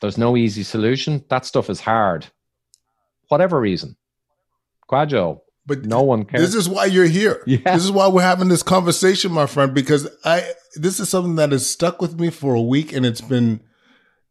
[0.01, 1.23] There's no easy solution.
[1.29, 2.27] That stuff is hard.
[3.27, 3.95] Whatever reason.
[4.89, 6.41] Kwadwo, but no one cares.
[6.41, 7.43] This is why you're here.
[7.47, 7.73] Yeah.
[7.73, 11.51] This is why we're having this conversation, my friend, because I this is something that
[11.51, 13.61] has stuck with me for a week and it's been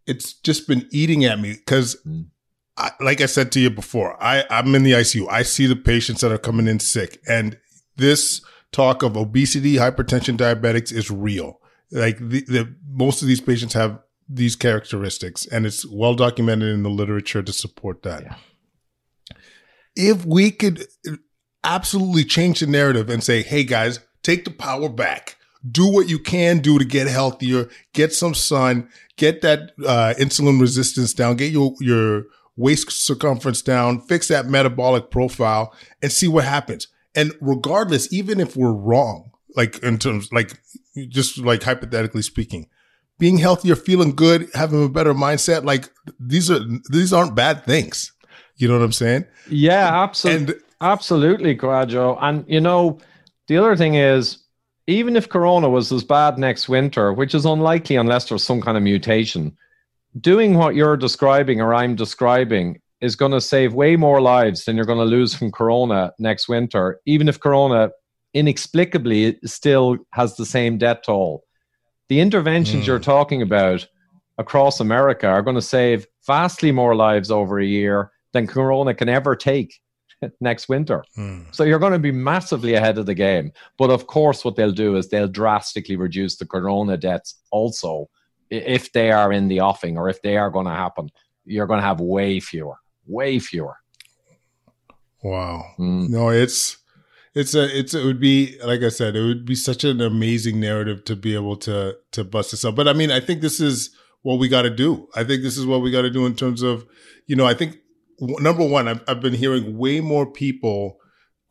[0.07, 2.27] it's just been eating at me because mm.
[2.77, 5.27] I, like I said to you before, I, I'm in the ICU.
[5.29, 7.59] I see the patients that are coming in sick and
[7.97, 11.61] this talk of obesity, hypertension, diabetics is real.
[11.91, 13.99] Like the, the most of these patients have
[14.29, 18.23] these characteristics and it's well documented in the literature to support that.
[18.23, 18.35] Yeah.
[19.97, 20.87] If we could
[21.65, 25.37] absolutely change the narrative and say, hey guys, take the power back.
[25.69, 30.61] Do what you can do to get healthier, get some sun, get that uh, insulin
[30.61, 32.25] resistance down, get your, your
[32.57, 36.89] waist circumference down, fix that metabolic profile, and see what happens.
[37.15, 40.53] And regardless, even if we're wrong, like in terms, like
[41.09, 42.69] just like hypothetically speaking,
[43.19, 45.91] being healthier, feeling good, having a better mindset, like
[46.21, 48.13] these are these aren't bad things.
[48.57, 49.25] You know what I'm saying?
[49.49, 50.55] Yeah, absolutely.
[50.55, 52.19] And Absolutely, Kwadwo.
[52.21, 52.99] And you know,
[53.49, 54.39] the other thing is,
[54.87, 58.77] even if Corona was as bad next winter, which is unlikely unless there's some kind
[58.77, 59.57] of mutation,
[60.21, 64.77] doing what you're describing or I'm describing is going to save way more lives than
[64.77, 67.91] you're going to lose from corona next winter, even if corona
[68.35, 71.45] inexplicably still has the same death toll.
[72.09, 72.87] The interventions mm.
[72.87, 73.87] you're talking about
[74.39, 79.09] across America are going to save vastly more lives over a year than corona can
[79.09, 79.79] ever take
[80.41, 81.05] next winter.
[81.17, 81.55] Mm.
[81.55, 83.53] So you're going to be massively ahead of the game.
[83.77, 88.09] But of course, what they'll do is they'll drastically reduce the corona deaths also
[88.51, 91.11] if they are in the offing or if they are going to happen.
[91.45, 92.77] You're going to have way fewer,
[93.07, 93.77] way fewer.
[95.23, 95.65] Wow.
[95.79, 96.09] Mm.
[96.11, 96.79] No, it's
[97.35, 100.61] it's a it's it would be like I said, it would be such an amazing
[100.61, 102.77] narrative to be able to to bust this up.
[102.77, 105.09] But I mean, I think this is what we got to do.
[105.15, 106.87] I think this is what we got to do in terms of,
[107.27, 107.79] you know, I think
[108.21, 110.99] number one, I've, I've been hearing way more people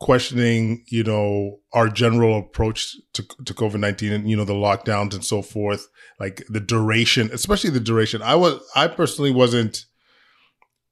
[0.00, 5.14] questioning, you know, our general approach to, to COVID 19 and, you know, the lockdowns
[5.14, 5.88] and so forth,
[6.20, 8.22] like the duration, especially the duration.
[8.22, 9.86] I was, I personally wasn't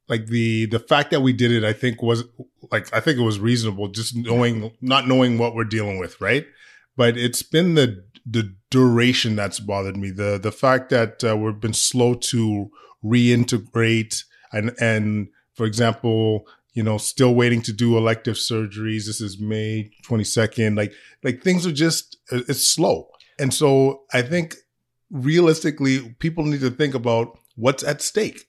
[0.08, 2.24] like the, the fact that we did it, I think was
[2.72, 6.20] like, I think it was reasonable just knowing, not knowing what we're dealing with.
[6.20, 6.46] Right.
[6.96, 10.10] But it's been the, the duration that's bothered me.
[10.10, 12.70] The, the fact that uh, we've been slow to
[13.04, 19.06] reintegrate and, and, for example, you know, still waiting to do elective surgeries.
[19.06, 20.76] This is May 22nd.
[20.76, 20.92] Like,
[21.24, 23.08] like things are just, it's slow.
[23.38, 24.56] And so I think
[25.10, 28.48] realistically, people need to think about what's at stake.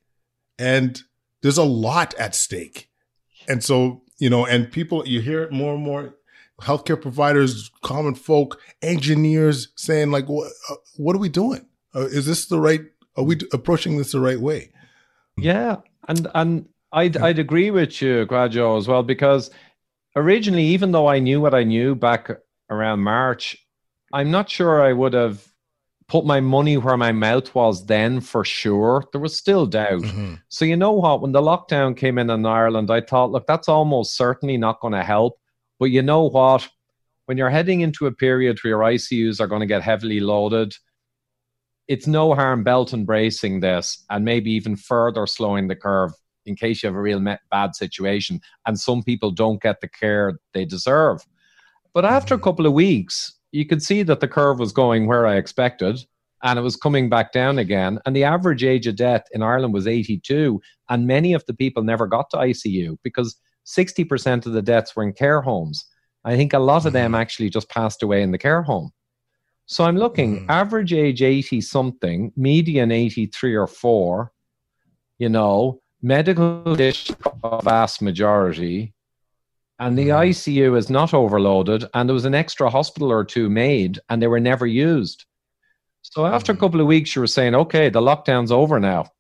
[0.60, 1.02] And
[1.42, 2.90] there's a lot at stake.
[3.48, 6.16] And so, you know, and people, you hear it more and more
[6.62, 11.66] healthcare providers, common folk, engineers saying, like, what, uh, what are we doing?
[11.96, 12.82] Uh, is this the right,
[13.16, 14.72] are we approaching this the right way?
[15.38, 15.78] Yeah.
[16.10, 16.68] And, and
[16.98, 19.52] I'd I'd agree with you, Kwadwo, as well, because
[20.16, 22.32] originally, even though I knew what I knew back
[22.72, 23.56] around March,
[24.12, 25.48] I'm not sure I would have
[26.08, 29.04] put my money where my mouth was then for sure.
[29.12, 30.02] There was still doubt.
[30.02, 30.36] Mm-hmm.
[30.50, 31.22] So you know what?
[31.22, 34.94] When the lockdown came in in Ireland, I thought, look, that's almost certainly not going
[34.94, 35.38] to help.
[35.80, 36.68] But you know what?
[37.26, 40.74] When you're heading into a period where your ICUs are going to get heavily loaded,
[41.88, 46.14] it's no harm belt and bracing this and maybe even further slowing the curve
[46.48, 50.40] in case you have a real bad situation and some people don't get the care
[50.54, 51.26] they deserve.
[51.94, 52.44] But after a mm-hmm.
[52.44, 56.00] couple of weeks, you could see that the curve was going where I expected
[56.44, 58.00] and it was coming back down again.
[58.06, 60.62] And the average age of death in Ireland was 82.
[60.90, 65.04] And many of the people never got to ICU because 60% of the deaths were
[65.04, 65.86] in care homes.
[66.24, 67.22] I think a lot of them mm-hmm.
[67.22, 68.92] actually just passed away in the care home.
[69.68, 70.46] So I'm looking mm.
[70.50, 74.32] average age 80 something, median 83 or 4,
[75.20, 77.12] you know, medical dish
[77.44, 78.94] a vast majority,
[79.80, 80.30] and the mm.
[80.30, 84.28] ICU is not overloaded, and there was an extra hospital or two made, and they
[84.28, 85.26] were never used.
[86.02, 89.12] So after a couple of weeks, you were saying, okay, the lockdown's over now.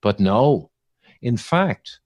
[0.00, 0.70] But no.
[1.20, 2.00] In fact,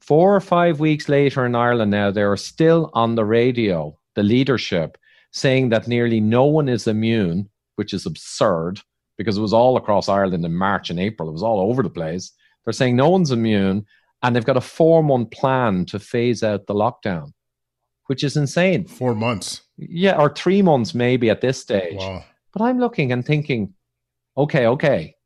[0.00, 4.22] four or five weeks later in Ireland now, they are still on the radio, the
[4.22, 4.96] leadership,
[5.32, 8.80] saying that nearly no one is immune, which is absurd
[9.16, 11.28] because it was all across Ireland in March and April.
[11.28, 12.32] It was all over the place.
[12.64, 13.86] They're saying no one's immune,
[14.22, 17.32] and they've got a four month plan to phase out the lockdown,
[18.06, 18.86] which is insane.
[18.86, 19.62] Four months.
[19.76, 21.98] Yeah, or three months maybe at this stage.
[21.98, 22.24] Wow.
[22.52, 23.74] But I'm looking and thinking,
[24.36, 25.16] okay, okay,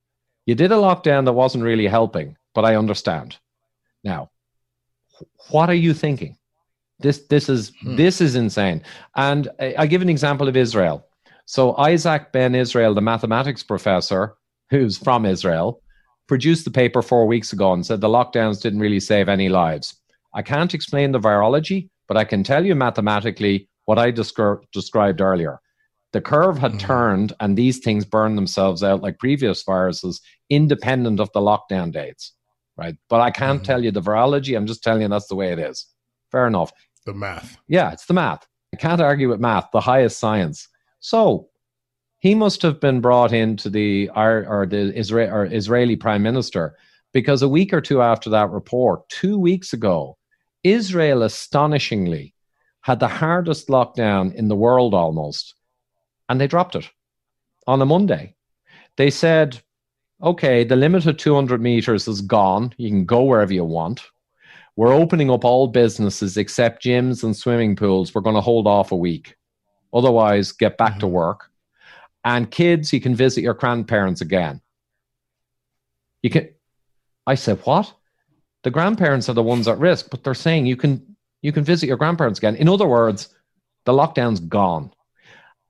[0.46, 3.36] you did a lockdown that wasn't really helping, but I understand.
[4.02, 4.30] Now,
[5.50, 6.36] what are you thinking?
[6.98, 7.96] This this is hmm.
[7.96, 8.82] this is insane.
[9.14, 11.04] And I, I give an example of Israel.
[11.46, 14.36] So Isaac Ben Israel, the mathematics professor,
[14.70, 15.82] who's from Israel,
[16.28, 19.96] produced the paper four weeks ago and said the lockdowns didn't really save any lives.
[20.34, 25.20] I can't explain the virology, but I can tell you mathematically what I descri- described
[25.20, 25.60] earlier.
[26.12, 26.80] The curve had mm.
[26.80, 32.34] turned and these things burned themselves out like previous viruses, independent of the lockdown dates.
[32.76, 32.96] Right.
[33.08, 33.64] But I can't mm.
[33.64, 34.56] tell you the virology.
[34.56, 35.86] I'm just telling you that's the way it is.
[36.30, 36.72] Fair enough.
[37.06, 37.56] The math.
[37.66, 38.46] Yeah, it's the math.
[38.72, 40.68] I can't argue with math, the highest science.
[41.00, 41.48] So
[42.18, 46.76] he must have been brought into the or, the Israel, or Israeli prime minister
[47.12, 50.16] because a week or two after that report, two weeks ago,
[50.64, 52.34] Israel astonishingly
[52.82, 55.54] had the hardest lockdown in the world almost,
[56.28, 56.88] and they dropped it
[57.66, 58.34] on a Monday.
[58.96, 59.60] They said,
[60.22, 62.74] okay, the limit of 200 meters is gone.
[62.76, 64.02] You can go wherever you want.
[64.76, 68.14] We're opening up all businesses except gyms and swimming pools.
[68.14, 69.36] We're going to hold off a week.
[69.92, 71.00] Otherwise, get back mm-hmm.
[71.00, 71.47] to work.
[72.28, 74.60] And kids, you can visit your grandparents again.
[76.20, 76.50] You can.
[77.26, 77.90] I said, what?
[78.64, 81.86] The grandparents are the ones at risk, but they're saying you can you can visit
[81.86, 82.56] your grandparents again.
[82.56, 83.34] In other words,
[83.86, 84.92] the lockdown's gone.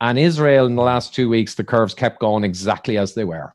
[0.01, 3.55] And Israel, in the last two weeks, the curves kept going exactly as they were.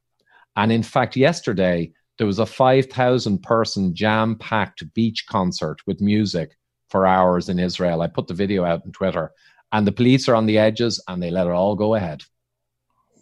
[0.56, 6.56] And in fact, yesterday, there was a 5,000 person jam packed beach concert with music
[6.88, 8.02] for hours in Israel.
[8.02, 9.34] I put the video out on Twitter,
[9.74, 12.24] and the police are on the edges and they let it all go ahead.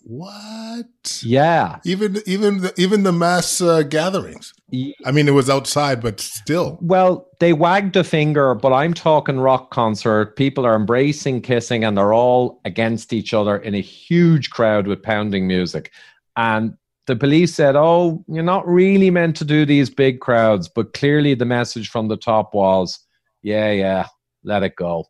[0.04, 1.22] What?
[1.24, 1.80] Yeah.
[1.86, 4.54] Even even the, even the mass uh, gatherings.
[5.06, 6.80] I mean, it was outside, but still.
[6.82, 10.36] Well, they wagged a finger, but I'm talking rock concert.
[10.38, 15.04] People are embracing, kissing, and they're all against each other in a huge crowd with
[15.04, 15.92] pounding music.
[16.36, 16.76] And
[17.06, 21.36] the police said, "Oh, you're not really meant to do these big crowds," but clearly
[21.36, 23.00] the message from the top was,
[23.44, 24.08] "Yeah, yeah,
[24.44, 25.06] let it go."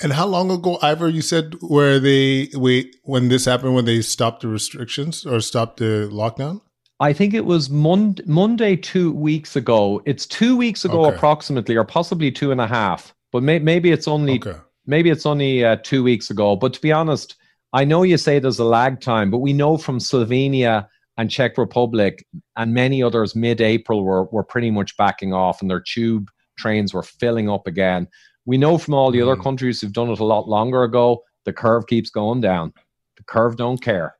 [0.00, 4.00] And how long ago, Ivor, you said where they wait when this happened when they
[4.00, 6.62] stopped the restrictions or stopped the lockdown?
[6.98, 10.00] I think it was Monday, Monday two weeks ago.
[10.06, 11.16] It's two weeks ago okay.
[11.16, 13.12] approximately, or possibly two and a half.
[13.32, 14.56] But may, maybe it's only okay.
[14.86, 16.54] maybe it's only uh, two weeks ago.
[16.56, 17.34] But to be honest,
[17.72, 20.86] I know you say there's a lag time, but we know from Slovenia
[21.16, 22.24] and Czech Republic
[22.56, 27.02] and many others mid-April were were pretty much backing off, and their tube trains were
[27.02, 28.06] filling up again.
[28.44, 29.22] We know from all the mm.
[29.22, 32.72] other countries who've done it a lot longer ago, the curve keeps going down.
[33.16, 34.16] The curve don't care.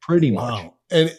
[0.00, 0.50] Pretty wow.
[0.50, 0.72] much.
[0.90, 1.18] And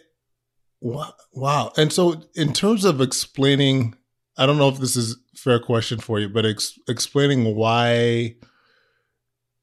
[0.80, 1.72] wow, wow.
[1.76, 3.94] And so in terms of explaining,
[4.36, 8.36] I don't know if this is a fair question for you, but ex- explaining why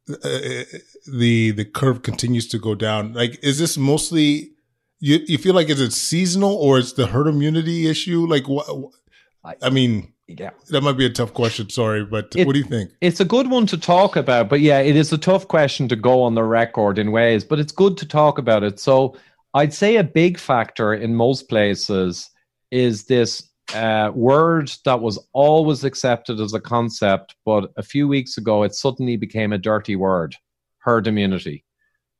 [0.10, 0.64] uh,
[1.12, 3.14] the the curve continues to go down.
[3.14, 4.52] Like is this mostly
[5.00, 8.28] you you feel like is it seasonal or it's the herd immunity issue?
[8.28, 8.68] Like what
[9.62, 10.52] I mean, yeah.
[10.70, 12.92] That might be a tough question sorry but it, what do you think?
[13.02, 15.96] It's a good one to talk about but yeah it is a tough question to
[15.96, 18.80] go on the record in ways but it's good to talk about it.
[18.80, 19.16] So
[19.54, 22.30] i'd say a big factor in most places
[22.72, 28.38] is this uh, word that was always accepted as a concept but a few weeks
[28.38, 30.36] ago it suddenly became a dirty word
[30.86, 31.66] herd immunity.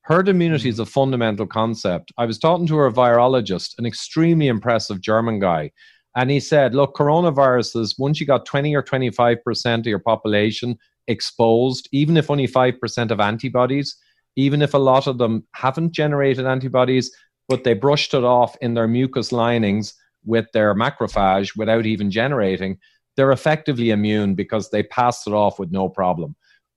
[0.02, 0.84] Herd immunity is mm.
[0.84, 2.12] a fundamental concept.
[2.18, 5.72] I was talking to a virologist an extremely impressive german guy
[6.16, 11.90] and he said, look, coronaviruses, once you got 20 or 25% of your population exposed,
[11.92, 13.98] even if only 5% of antibodies,
[14.38, 17.12] even if a lot of them haven't generated antibodies,
[17.48, 19.94] but they brushed it off in their mucous linings
[20.26, 22.78] with their macrophage without even generating,
[23.16, 26.36] they're effectively immune because they passed it off with no problem.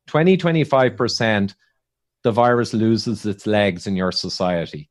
[0.09, 1.55] 20, 25%,
[2.25, 4.91] the virus loses its legs in your society.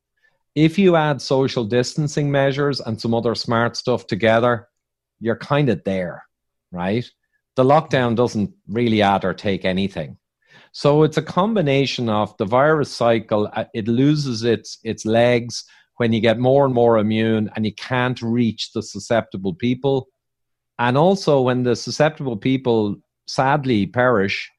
[0.58, 4.68] If you add social distancing measures and some other smart stuff together,
[5.20, 6.24] you're kind of there,
[6.72, 7.08] right?
[7.55, 10.18] The lockdown doesn't really add or take anything.
[10.72, 15.64] So it's a combination of the virus cycle, uh, it loses its, its legs
[15.97, 20.08] when you get more and more immune and you can't reach the susceptible people.
[20.80, 22.95] And also, when the susceptible people
[23.28, 24.51] sadly perish,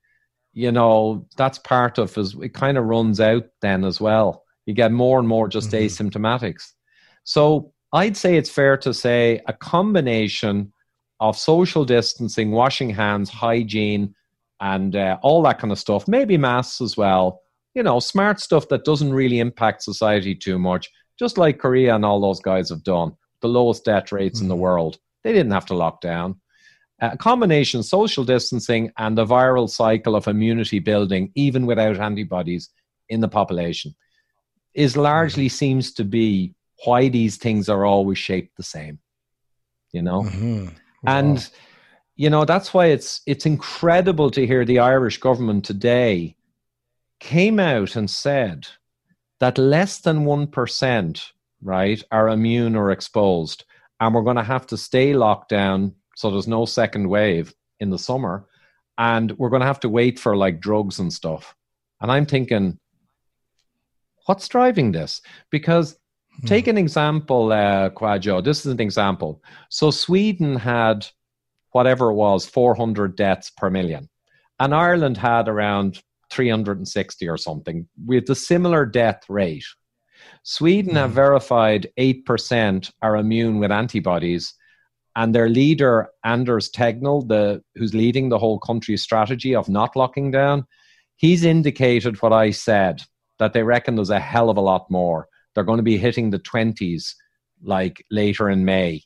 [0.53, 4.75] you know, that's part of it, it kind of runs out then as well you
[4.75, 5.87] get more and more just mm-hmm.
[5.87, 6.73] asymptomatics.
[7.25, 10.75] So I'd say it's fair to say a combination
[11.21, 14.15] of social distancing, washing hands, hygiene,
[14.61, 17.41] and uh, all that kind of stuff, maybe masks as well.
[17.75, 22.05] You know, smart stuff that doesn't really impact society too much, just like Korea and
[22.05, 23.13] all those guys have done.
[23.41, 24.45] The lowest death rates mm-hmm.
[24.45, 24.63] in the mm-hmm.
[24.65, 24.99] world.
[25.25, 26.43] They didn't have to lock down.
[27.01, 32.69] A combination social distancing and the viral cycle of immunity building, even without antibodies
[33.09, 33.95] in the population
[34.75, 36.55] is largely seems to be
[36.85, 38.99] why these things are always shaped the same
[39.93, 40.67] you know mm-hmm.
[40.67, 40.73] wow.
[41.19, 41.51] and
[42.17, 46.35] you know that's why it's it's incredible to hear the irish government today
[47.21, 48.67] came out and said
[49.41, 53.65] that less than 1% right are immune or exposed
[54.01, 57.91] and we're going to have to stay locked down so there's no second wave in
[57.91, 58.47] the summer
[58.99, 61.55] and we're going to have to wait for like drugs and stuff
[62.01, 62.79] and i'm thinking
[64.29, 65.23] What's driving this?
[65.51, 65.97] Because
[66.39, 66.47] hmm.
[66.47, 67.89] take an example, uh.
[68.43, 69.43] This is an example.
[69.71, 71.07] So Sweden had
[71.73, 74.11] whatever it was, 400 deaths per million.
[74.61, 79.65] And Ireland had around 360 or something with a similar death rate.
[80.43, 80.97] Sweden mm.
[80.97, 81.17] have hmm.
[81.17, 84.53] verified 8% are immune with antibodies.
[85.17, 90.31] And their leader, Anders Tegnell, the, who's leading the whole country's strategy of not locking
[90.31, 90.67] down,
[91.17, 93.03] he's indicated what I said
[93.39, 95.29] that they reckon there's a hell of a lot more.
[95.55, 97.15] They're going to be hitting the 20s
[97.63, 99.03] like later in May.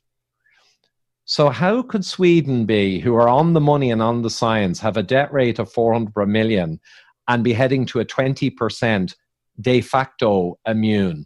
[1.25, 4.97] So, how could Sweden be, who are on the money and on the science, have
[4.97, 6.81] a debt rate of 400 per million
[7.27, 9.15] and be heading to a 20%
[9.61, 11.25] de facto immune?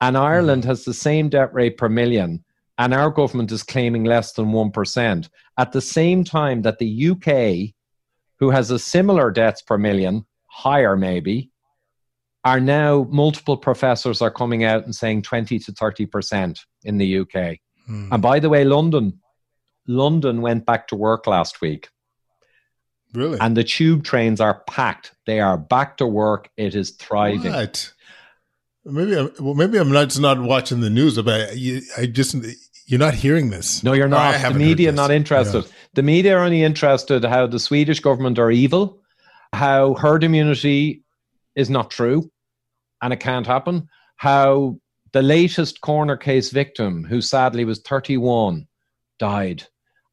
[0.00, 0.70] And Ireland mm-hmm.
[0.70, 2.44] has the same debt rate per million,
[2.76, 5.28] and our government is claiming less than 1%.
[5.56, 7.74] At the same time that the UK,
[8.38, 11.50] who has a similar debts per million, higher maybe,
[12.44, 17.58] are now multiple professors are coming out and saying 20 to 30% in the UK.
[17.86, 18.12] Hmm.
[18.12, 19.20] And by the way, London,
[19.86, 21.88] London went back to work last week.
[23.14, 23.38] Really?
[23.40, 25.12] And the tube trains are packed.
[25.26, 26.50] They are back to work.
[26.56, 27.52] It is thriving.
[27.52, 27.92] What?
[28.84, 32.36] Maybe I'm, well, maybe I'm not just not watching the news, but I, I just
[32.86, 33.82] you're not hearing this.
[33.82, 34.40] No, you're not.
[34.40, 35.64] The media not interested.
[35.64, 35.72] Yeah.
[35.94, 39.02] The media are only interested how the Swedish government are evil,
[39.52, 41.02] how herd immunity
[41.58, 42.30] is not true,
[43.02, 43.88] and it can't happen.
[44.16, 44.78] How
[45.12, 48.66] the latest corner case victim, who sadly was 31,
[49.18, 49.64] died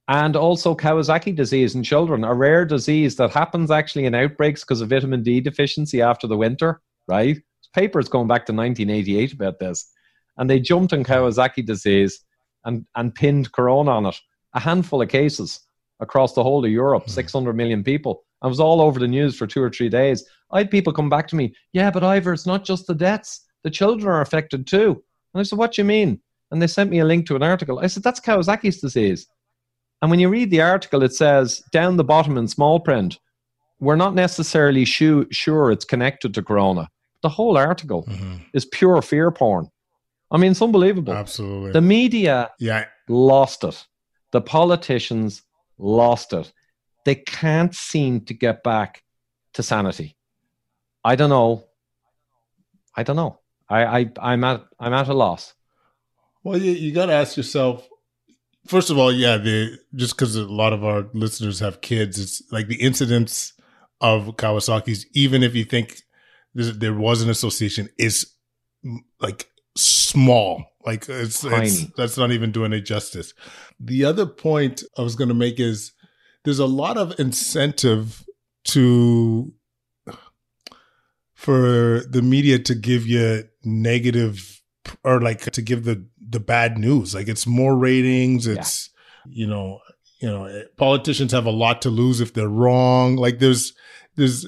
[0.08, 4.82] and also Kawasaki disease in children, a rare disease that happens actually in outbreaks because
[4.82, 7.38] of vitamin D deficiency after the winter, right?
[7.74, 9.92] Papers going back to 1988 about this.
[10.38, 12.24] And they jumped on Kawasaki disease
[12.66, 14.16] and, and pinned corona on it.
[14.54, 15.60] A handful of cases
[16.00, 17.10] across the whole of Europe, mm.
[17.10, 18.24] 600 million people.
[18.42, 20.24] I was all over the news for two or three days.
[20.52, 23.42] I had people come back to me, yeah, but Ivor, it's not just the deaths.
[23.64, 25.04] The children are affected too.
[25.34, 26.20] And I said, what do you mean?
[26.52, 27.80] And they sent me a link to an article.
[27.80, 29.28] I said, that's Kawasaki's disease.
[30.02, 33.18] And when you read the article, it says down the bottom in small print,
[33.80, 36.90] we're not necessarily sure it's connected to corona.
[37.24, 38.38] The whole article mm-hmm.
[38.54, 39.68] is pure fear porn.
[40.32, 41.14] I mean, it's unbelievable.
[41.14, 41.72] Absolutely.
[41.72, 42.86] The media yeah.
[43.10, 43.86] lost it.
[44.32, 45.44] The politicians
[45.78, 46.52] lost it.
[47.04, 49.04] They can't seem to get back
[49.54, 50.15] to sanity.
[51.06, 51.64] I don't know.
[52.96, 53.40] I don't know.
[53.70, 55.54] I, I I'm at I'm at a loss.
[56.44, 57.88] Well, you, you got to ask yourself
[58.68, 62.42] First of all, yeah, the just because a lot of our listeners have kids, it's
[62.52, 63.54] like the incidence
[64.02, 66.02] of Kawasaki's, even if you think
[66.56, 68.34] there was an association, is
[69.20, 69.48] like
[69.78, 70.66] small.
[70.84, 73.36] Like it's, it's that's not even doing it justice.
[73.80, 75.92] The other point I was going to make is
[76.44, 78.26] there's a lot of incentive
[78.66, 79.54] to
[81.46, 84.64] for the media to give you negative
[85.04, 87.14] or like to give the the bad news.
[87.14, 88.48] Like it's more ratings.
[88.48, 88.90] It's
[89.28, 89.32] yeah.
[89.42, 89.80] you know
[90.20, 93.16] you know politicians have a lot to lose if they're wrong.
[93.16, 93.74] Like there's
[94.16, 94.48] there's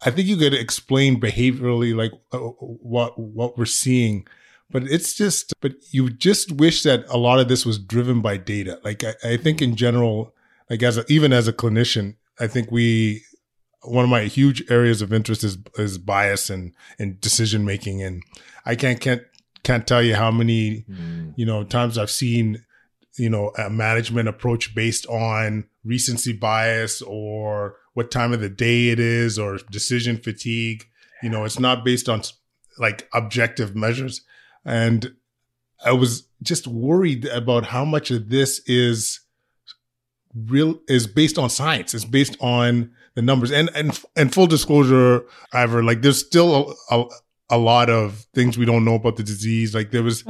[0.00, 4.26] I think you could explain behaviorally like uh, what what we're seeing,
[4.70, 8.38] but it's just but you just wish that a lot of this was driven by
[8.38, 8.80] data.
[8.82, 10.34] Like I, I think in general,
[10.70, 13.24] like as a, even as a clinician, I think we
[13.82, 18.22] one of my huge areas of interest is is bias and and decision making and
[18.66, 19.22] I can't can't
[19.62, 21.32] can't tell you how many mm.
[21.36, 22.64] you know times I've seen
[23.16, 28.88] you know a management approach based on recency bias or what time of the day
[28.88, 30.86] it is or decision fatigue.
[31.22, 32.22] You know, it's not based on
[32.78, 34.22] like objective measures.
[34.64, 35.14] And
[35.84, 39.20] I was just worried about how much of this is
[40.34, 41.94] real is based on science.
[41.94, 43.50] It's based on the numbers.
[43.50, 47.04] And and and full disclosure, Ivor, like there's still a, a,
[47.50, 49.74] a lot of things we don't know about the disease.
[49.74, 50.24] Like there was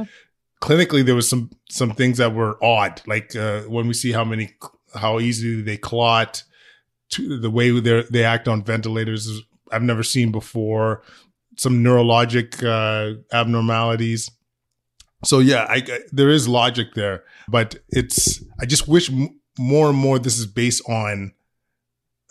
[0.61, 3.01] clinically, there was some some things that were odd.
[3.05, 4.53] Like uh, when we see how many
[4.95, 6.43] how easily they clot,
[7.11, 11.03] to the way they they act on ventilators, I've never seen before.
[11.57, 14.31] Some neurologic uh, abnormalities.
[15.23, 19.89] So yeah, I, I, there is logic there, but it's I just wish m- more
[19.89, 21.33] and more this is based on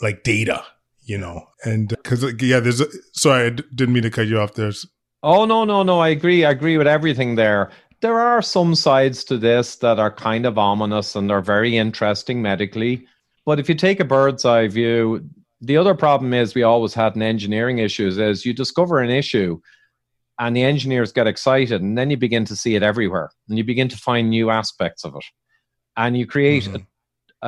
[0.01, 0.65] like data
[1.11, 4.39] you know, and because yeah, there's a, sorry, I d- didn't mean to cut you
[4.39, 4.55] off.
[4.55, 4.87] There's
[5.25, 7.73] oh no no no, I agree, I agree with everything there.
[8.01, 12.41] There are some sides to this that are kind of ominous and they're very interesting
[12.41, 13.09] medically,
[13.45, 15.29] but if you take a bird's eye view,
[15.61, 19.61] the other problem is we always had in engineering issues is you discover an issue
[20.39, 23.65] and the engineers get excited and then you begin to see it everywhere and you
[23.65, 25.25] begin to find new aspects of it
[25.97, 26.90] and you create mm-hmm a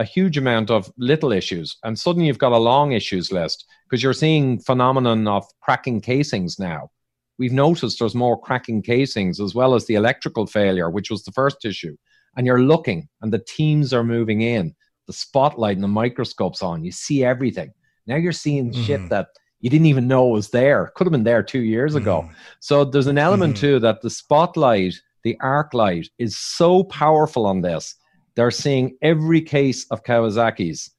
[0.03, 4.13] huge amount of little issues and suddenly you've got a long issues list because you're
[4.13, 6.91] seeing phenomenon of cracking casings now
[7.39, 11.33] we've noticed there's more cracking casings as well as the electrical failure which was the
[11.33, 11.97] first issue
[12.37, 14.75] and you're looking and the teams are moving in
[15.07, 17.73] the spotlight and the microscopes on you see everything
[18.07, 18.83] now you're seeing mm-hmm.
[18.83, 19.29] shit that
[19.61, 22.03] you didn't even know was there could have been there two years mm-hmm.
[22.03, 22.29] ago
[22.61, 23.61] so there's an element mm-hmm.
[23.61, 27.95] too that the spotlight the arc light is so powerful on this
[28.35, 30.91] they're seeing every case of Kawasaki's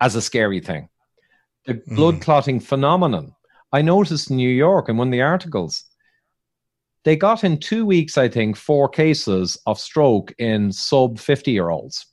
[0.00, 0.88] as a scary thing.
[1.64, 1.96] The mm.
[1.96, 3.34] blood clotting phenomenon.
[3.72, 5.84] I noticed in New York in one of the articles,
[7.04, 11.70] they got in two weeks, I think, four cases of stroke in sub 50 year
[11.70, 12.06] olds.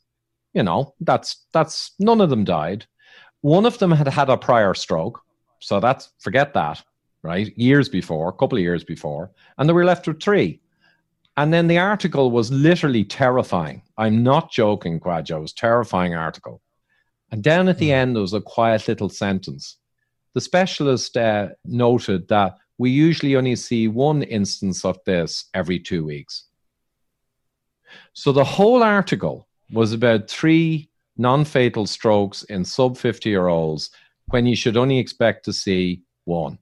[0.54, 2.86] You know, that's that's none of them died.
[3.41, 5.20] One of them had had a prior stroke.
[5.60, 6.84] So that's forget that,
[7.24, 7.51] right?
[7.58, 9.32] Years before, a couple of years before.
[9.58, 10.62] And they were left with three.
[11.36, 13.81] And then the article was literally terrifying.
[13.97, 15.38] I'm not joking, Kwadwo.
[15.38, 16.61] It was terrifying article.
[17.31, 17.93] And down at the mm.
[17.93, 19.77] end, there was a quiet little sentence.
[20.36, 26.05] The specialist uh, noted that we usually only see one instance of this every two
[26.05, 26.45] weeks.
[28.13, 33.91] So the whole article was about three non fatal strokes in sub 50 year olds
[34.27, 36.57] when you should only expect to see one.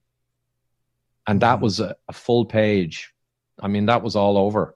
[1.28, 1.64] And that mm-hmm.
[1.64, 3.14] was a, a full page.
[3.62, 4.76] I mean, that was all over.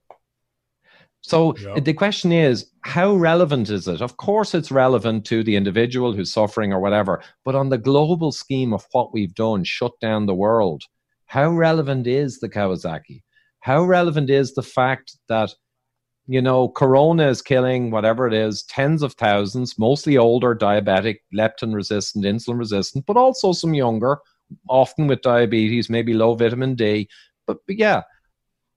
[1.22, 1.80] So yeah.
[1.80, 4.00] the question is, how relevant is it?
[4.00, 8.32] Of course, it's relevant to the individual who's suffering or whatever, but on the global
[8.32, 10.84] scheme of what we've done, shut down the world,
[11.26, 13.24] how relevant is the Kawasaki?
[13.62, 15.52] How relevant is the fact that,
[16.28, 21.74] you know, Corona is killing whatever it is, tens of thousands, mostly older, diabetic, leptin
[21.74, 24.20] resistant, insulin resistant, but also some younger,
[24.70, 27.10] often with diabetes, maybe low vitamin D.
[27.48, 28.04] But, but yeah,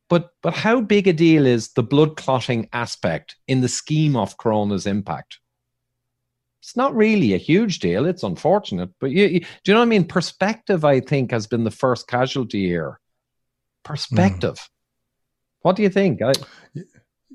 [0.09, 4.37] but but how big a deal is the blood clotting aspect in the scheme of
[4.37, 5.39] corona's impact?
[6.63, 8.05] It's not really a huge deal.
[8.05, 10.05] It's unfortunate, but you, you, do you know what I mean?
[10.05, 13.01] Perspective, I think, has been the first casualty here.
[13.85, 14.57] Perspective.
[14.57, 14.69] Mm.
[15.63, 16.21] What do you think?
[16.21, 16.33] I,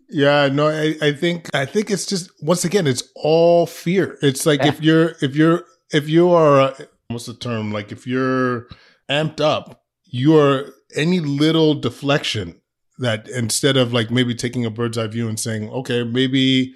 [0.10, 4.18] yeah, no, I, I think I think it's just once again, it's all fear.
[4.22, 6.74] It's like if you're if you're if you are uh,
[7.08, 7.72] what's the term?
[7.72, 8.68] Like if you're
[9.10, 12.62] amped up, you're any little deflection
[13.04, 16.74] that instead of like maybe taking a bird's eye view and saying, okay, maybe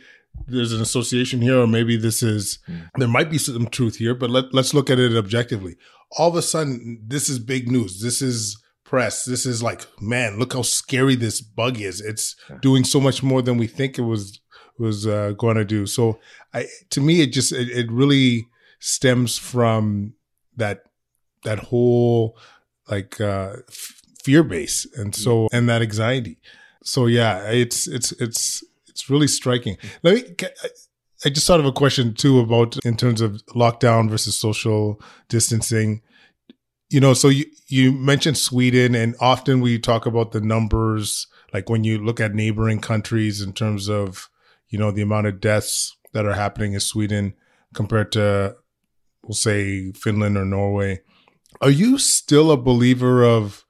[0.47, 2.88] there's an association here, or maybe this is mm.
[2.95, 5.75] there might be some truth here, but let, let's look at it objectively.
[6.17, 8.01] All of a sudden, this is big news.
[8.01, 9.25] This is press.
[9.25, 11.99] This is like, man, look how scary this bug is.
[11.99, 14.39] It's doing so much more than we think it was
[14.80, 15.86] was uh, going to do.
[15.86, 16.19] So,
[16.53, 18.47] I to me, it just it, it really
[18.80, 20.13] stems from
[20.55, 20.84] that
[21.43, 22.38] that whole
[22.89, 23.57] like uh,
[24.28, 24.86] fear base.
[24.97, 26.38] And so and that anxiety.
[26.84, 29.78] So yeah it's it's it's it's really striking.
[29.78, 29.97] Mm-hmm.
[30.03, 30.47] Let me
[31.25, 36.01] i just thought of a question too about in terms of lockdown versus social distancing.
[36.89, 41.69] You know so you you mentioned sweden and often we talk about the numbers like
[41.69, 44.30] when you look at neighboring countries in terms of
[44.67, 47.34] you know the amount of deaths that are happening in sweden
[47.73, 48.57] compared to
[49.23, 50.99] we'll say finland or norway.
[51.61, 53.63] Are you still a believer of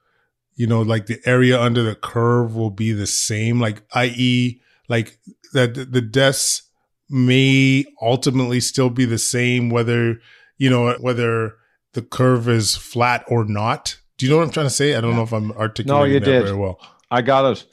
[0.58, 5.20] you know, like the area under the curve will be the same, like i.e., like
[5.54, 6.64] that the deaths
[7.10, 10.20] may ultimately still be the same, whether
[10.58, 11.54] you know whether
[11.94, 13.98] the curve is flat or not.
[14.18, 14.96] Do you know what I'm trying to say?
[14.96, 16.46] I don't know if I'm articulating no, you did.
[16.46, 16.80] very well.
[17.12, 17.66] I got it.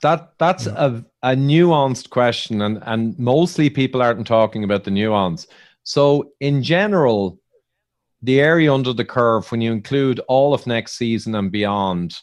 [0.00, 1.02] That that's yeah.
[1.22, 5.46] a, a nuanced question, and and mostly people aren't talking about the nuance.
[5.82, 7.38] So in general,
[8.22, 12.16] the area under the curve, when you include all of next season and beyond,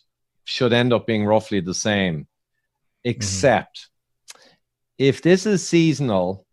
[0.47, 2.25] should end up being roughly the same,
[3.03, 3.89] except
[4.33, 4.41] mm-hmm.
[4.97, 6.45] if this is seasonal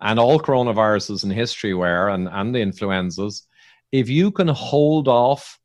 [0.00, 3.46] and all coronaviruses in history were and, and the influenzas,
[3.92, 5.60] if you can hold off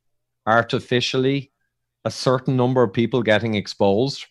[0.46, 1.50] artificially
[2.04, 4.26] a certain number of people getting exposed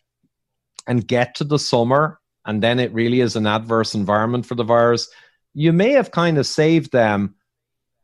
[0.85, 4.63] and get to the summer, and then it really is an adverse environment for the
[4.63, 5.09] virus,
[5.55, 7.33] you may have kind of saved them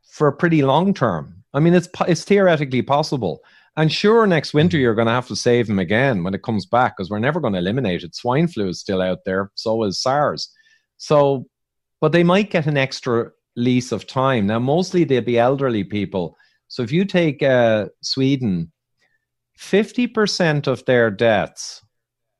[0.02, 1.44] for a pretty long term.
[1.54, 3.44] I mean, it's it's theoretically possible.
[3.76, 4.82] And sure, next winter mm-hmm.
[4.82, 7.40] you're going to have to save them again when it comes back because we're never
[7.40, 8.14] going to eliminate it.
[8.14, 10.50] Swine flu is still out there, so is SARS.
[10.96, 11.46] So,
[12.00, 14.46] but they might get an extra lease of time.
[14.46, 16.36] Now, mostly they'll be elderly people.
[16.68, 18.72] So if you take uh, Sweden,
[19.58, 21.82] 50% of their deaths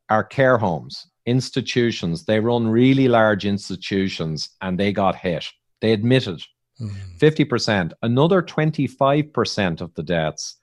[0.08, 2.24] are care homes, institutions.
[2.24, 5.46] They run really large institutions and they got hit.
[5.80, 6.42] They admitted
[6.80, 7.16] mm-hmm.
[7.18, 7.92] 50%.
[8.02, 10.56] Another 25% of the deaths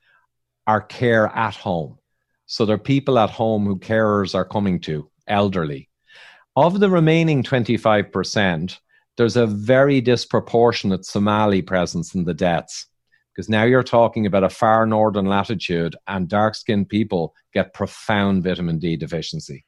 [0.71, 1.97] are care at home.
[2.45, 5.89] So there are people at home who carers are coming to, elderly.
[6.55, 8.79] Of the remaining 25%,
[9.17, 12.87] there's a very disproportionate Somali presence in the deaths.
[13.35, 18.45] Because now you're talking about a far northern latitude, and dark skinned people get profound
[18.45, 19.65] vitamin D deficiency.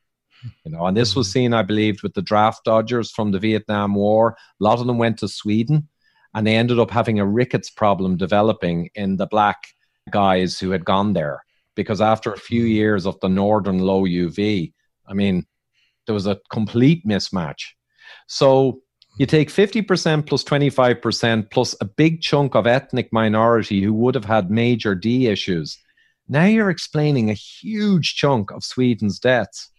[0.63, 1.33] You know, and this was mm-hmm.
[1.33, 4.37] seen, I believe, with the draft dodgers from the Vietnam War.
[4.39, 5.89] A lot of them went to Sweden,
[6.33, 9.63] and they ended up having a rickets problem developing in the black
[10.11, 11.43] guys who had gone there
[11.75, 12.71] because after a few mm-hmm.
[12.71, 14.73] years of the northern low UV,
[15.07, 15.45] I mean,
[16.05, 17.71] there was a complete mismatch.
[18.27, 18.81] So
[19.17, 24.25] you take 50% plus 25% plus a big chunk of ethnic minority who would have
[24.25, 25.77] had major D issues.
[26.27, 29.69] Now you're explaining a huge chunk of Sweden's deaths.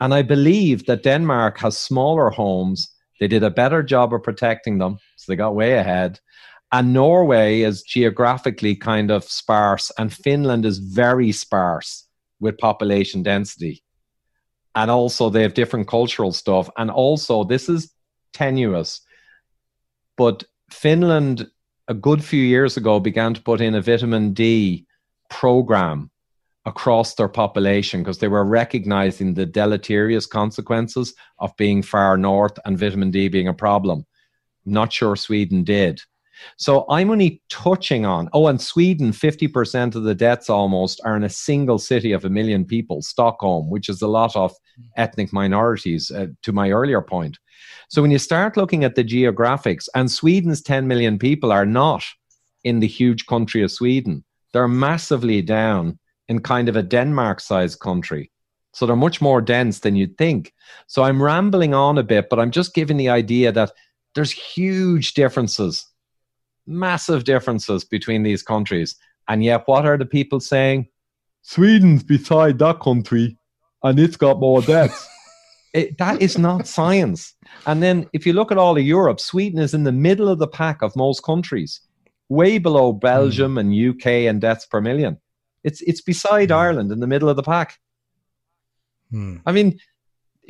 [0.00, 2.92] And I believe that Denmark has smaller homes.
[3.18, 6.20] They did a better job of protecting them, so they got way ahead.
[6.72, 12.06] And Norway is geographically kind of sparse, and Finland is very sparse
[12.40, 13.82] with population density.
[14.74, 16.68] And also, they have different cultural stuff.
[16.76, 17.92] And also, this is
[18.32, 19.00] tenuous,
[20.16, 21.48] but Finland,
[21.88, 24.86] a good few years ago, began to put in a vitamin D
[25.30, 26.10] program
[26.66, 32.78] across their population because they were recognizing the deleterious consequences of being far north and
[32.78, 34.04] vitamin D being a problem.
[34.64, 36.00] Not sure Sweden did.
[36.56, 41.24] So I'm only touching on, oh, and Sweden, 50% of the deaths almost are in
[41.24, 44.52] a single city of a million people, Stockholm, which is a lot of
[44.96, 47.38] ethnic minorities, uh, to my earlier point.
[47.88, 52.04] So when you start looking at the geographics, and Sweden's 10 million people are not
[52.64, 57.80] in the huge country of Sweden, they're massively down in kind of a Denmark sized
[57.80, 58.30] country.
[58.72, 60.52] So they're much more dense than you'd think.
[60.86, 63.72] So I'm rambling on a bit, but I'm just giving the idea that
[64.14, 65.86] there's huge differences,
[66.66, 68.96] massive differences between these countries.
[69.28, 70.88] And yet, what are the people saying?
[71.42, 73.38] Sweden's beside that country
[73.82, 75.08] and it's got more deaths.
[75.74, 77.34] it, that is not science.
[77.66, 80.38] And then if you look at all of Europe, Sweden is in the middle of
[80.38, 81.80] the pack of most countries,
[82.28, 83.60] way below Belgium mm.
[83.60, 85.18] and UK and deaths per million.
[85.62, 86.56] It's it's beside mm.
[86.56, 87.78] Ireland in the middle of the pack.
[89.12, 89.42] Mm.
[89.46, 89.78] I mean,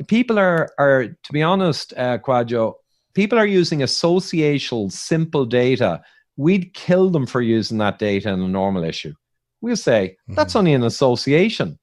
[0.07, 2.73] people are are to be honest, uh, Kwadwo,
[3.17, 5.99] people are using associational simple data.
[6.35, 9.15] We'd kill them for using that data in a normal issue.
[9.59, 10.35] We'll say mm.
[10.35, 11.79] that's only an association.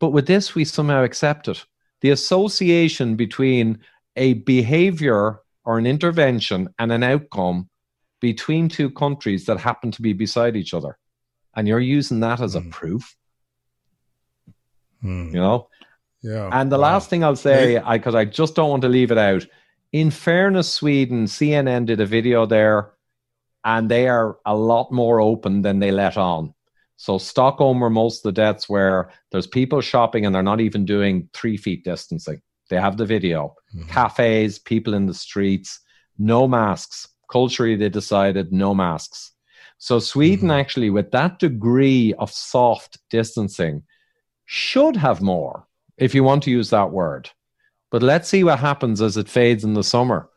[0.00, 1.64] But with this, we somehow accept it.
[2.00, 3.78] The association between
[4.16, 7.68] a behavior or an intervention and an outcome
[8.20, 10.98] between two countries that happen to be beside each other.
[11.54, 12.58] And you're using that as mm.
[12.58, 12.70] a hmm.
[12.70, 13.16] proof.
[15.04, 15.26] Mm.
[15.26, 15.68] You know?
[16.22, 16.50] Yeah.
[16.52, 16.94] And the wow.
[16.94, 19.46] last thing I'll say, because I, I just don't want to leave it out.
[19.92, 22.92] In fairness, Sweden, CNN did a video there,
[23.64, 26.54] and they are a lot more open than they let on.
[26.96, 30.84] So Stockholm, where most of the deaths where there's people shopping and they're not even
[30.84, 32.40] doing three feet distancing.
[32.68, 33.56] They have the video.
[33.74, 33.88] Mm-hmm.
[33.88, 35.80] Cafes, people in the streets,
[36.18, 37.08] no masks.
[37.30, 39.32] Culturally, they decided no masks.
[39.78, 40.60] So Sweden mm-hmm.
[40.60, 43.82] actually, with that degree of soft distancing,
[44.44, 45.66] should have more,
[45.96, 47.30] if you want to use that word.
[47.90, 50.28] But let's see what happens as it fades in the summer.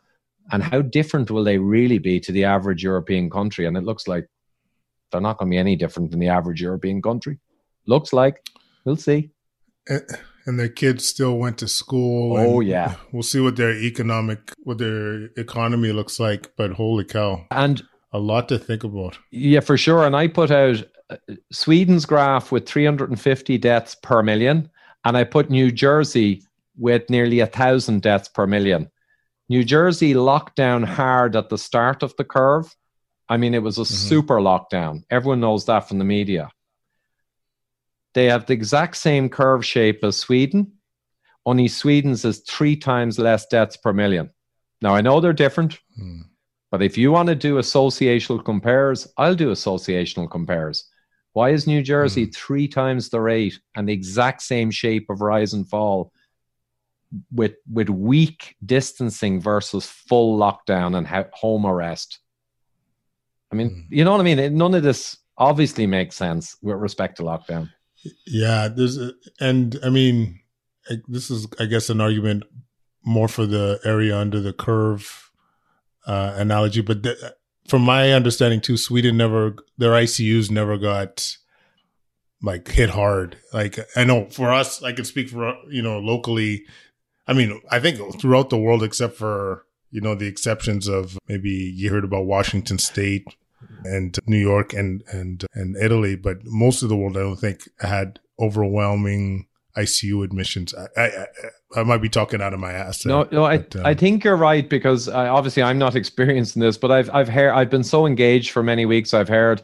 [0.51, 3.66] And how different will they really be to the average European country?
[3.66, 4.28] And it looks like
[5.12, 7.39] they're not going to be any different than the average European country.
[7.86, 8.45] Looks like.
[8.84, 9.32] We'll see.
[10.45, 12.38] And their kids still went to school.
[12.38, 12.95] Oh yeah.
[13.14, 16.51] We'll see what their economic, what their economy looks like.
[16.58, 17.45] But holy cow!
[17.51, 17.82] And
[18.12, 19.18] a lot to think about.
[19.32, 20.06] Yeah, for sure.
[20.06, 21.18] And I put out uh,
[21.51, 24.70] Sweden's graph with 350 deaths per million,
[25.06, 26.43] and I put New Jersey
[26.78, 28.89] with nearly a thousand deaths per million.
[29.49, 32.74] New Jersey locked down hard at the start of the curve,
[33.30, 33.93] I mean, it was a mm-hmm.
[33.93, 35.03] super lockdown.
[35.09, 36.49] Everyone knows that from the media.
[38.13, 40.74] They have the exact same curve shape as Sweden,
[41.45, 44.30] only Sweden's is three times less deaths per million.
[44.82, 46.21] Now, I know they're different, mm.
[46.71, 50.89] but if you want to do associational compares, I'll do associational compares.
[51.34, 52.36] Why is New Jersey mm.
[52.36, 56.11] three times the rate and the exact same shape of rise and fall
[57.32, 62.20] with, with weak distancing versus full lockdown and home arrest?
[63.51, 63.86] I mean, mm.
[63.89, 64.57] you know what I mean?
[64.57, 67.70] None of this obviously makes sense with respect to lockdown.
[68.26, 70.39] Yeah, there's, a, and I mean,
[71.07, 72.43] this is, I guess, an argument
[73.05, 75.32] more for the area under the curve
[76.05, 76.82] uh, analogy.
[76.82, 77.18] But th-
[77.68, 81.38] from my understanding, too, Sweden never, their ICUs never got
[82.43, 83.38] like hit hard.
[83.53, 86.66] Like I know for us, I can speak for you know locally.
[87.28, 91.49] I mean, I think throughout the world, except for you know the exceptions of maybe
[91.49, 93.26] you heard about Washington State
[93.84, 97.69] and New York and and and Italy, but most of the world I don't think
[97.80, 99.47] had overwhelming
[99.78, 100.74] ICU admissions.
[100.76, 101.26] I, I,
[101.76, 103.05] I might be talking out of my ass.
[103.05, 106.61] no, no, I, um, I think you're right because I, obviously I'm not experienced in
[106.61, 109.13] this, but I've I've heard I've been so engaged for many weeks.
[109.13, 109.61] I've heard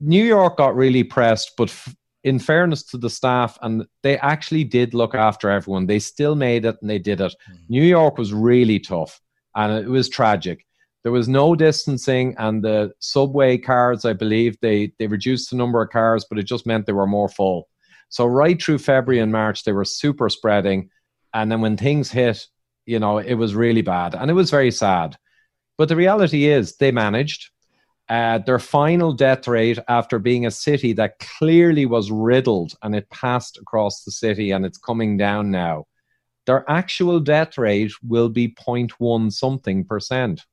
[0.00, 1.94] New York got really pressed, but f-
[2.24, 5.86] in fairness to the staff, and they actually did look after everyone.
[5.86, 7.34] They still made it and they did it.
[7.50, 7.58] Mm.
[7.68, 9.20] New York was really tough
[9.54, 10.64] and it was tragic.
[11.02, 15.82] There was no distancing, and the subway cars, I believe, they they reduced the number
[15.82, 17.68] of cars, but it just meant they were more full.
[18.08, 20.90] So right through February and March, they were super spreading,
[21.34, 22.46] and then when things hit,
[22.86, 25.16] you know, it was really bad, and it was very sad.
[25.76, 27.50] But the reality is, they managed.
[28.08, 33.08] Uh, their final death rate after being a city that clearly was riddled and it
[33.10, 35.86] passed across the city and it's coming down now.
[36.46, 40.44] Their actual death rate will be 0.1 something percent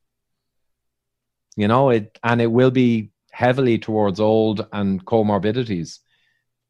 [1.59, 5.99] you know it and it will be heavily towards old and comorbidities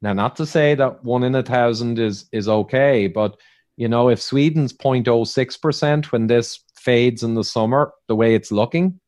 [0.01, 3.38] now not to say that one in a thousand is is okay but
[3.77, 8.99] you know if sweden's 0.06% when this fades in the summer the way it's looking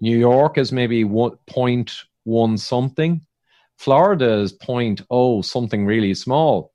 [0.00, 3.20] new york is maybe 1.1 something
[3.80, 6.74] Florida is 0.0 something really small.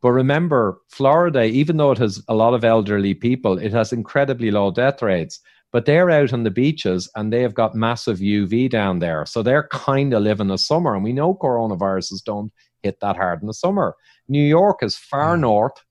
[0.00, 4.50] But remember, Florida, even though it has a lot of elderly people, it has incredibly
[4.50, 5.40] low death rates.
[5.72, 9.26] But they're out on the beaches and they have got massive UV down there.
[9.26, 10.94] So they're kind of living the summer.
[10.94, 12.50] And we know coronaviruses don't
[12.82, 13.94] hit that hard in the summer.
[14.26, 15.40] New York is far mm.
[15.40, 15.84] north.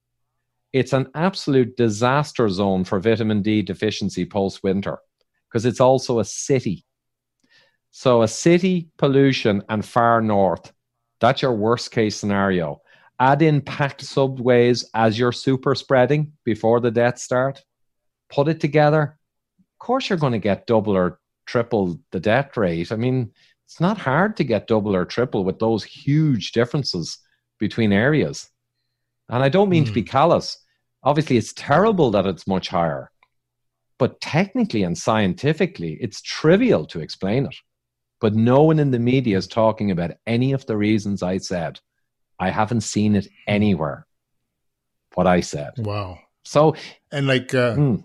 [0.74, 4.98] It's an absolute disaster zone for vitamin D deficiency post winter
[5.50, 6.84] because it's also a city.
[7.92, 10.72] So, a city, pollution, and far north,
[11.20, 12.82] that's your worst case scenario.
[13.20, 17.64] Add in packed subways as you're super spreading before the deaths start.
[18.30, 19.18] Put it together.
[19.60, 22.92] Of course, you're going to get double or triple the death rate.
[22.92, 23.32] I mean,
[23.66, 27.18] it's not hard to get double or triple with those huge differences
[27.60, 28.50] between areas.
[29.30, 29.88] And I don't mean mm.
[29.88, 30.08] to be hmm.
[30.08, 30.58] callous.
[31.04, 33.12] Obviously, it's terrible that it's much higher.
[34.00, 37.56] But technically and scientifically, it's trivial to explain it.
[38.20, 41.80] But no one in the media is talking about any of the reasons I said.
[42.40, 44.06] I haven't seen it anywhere.
[45.16, 45.72] What I said.
[45.78, 46.20] Wow.
[46.46, 46.76] So,
[47.12, 48.04] and like, uh, mm.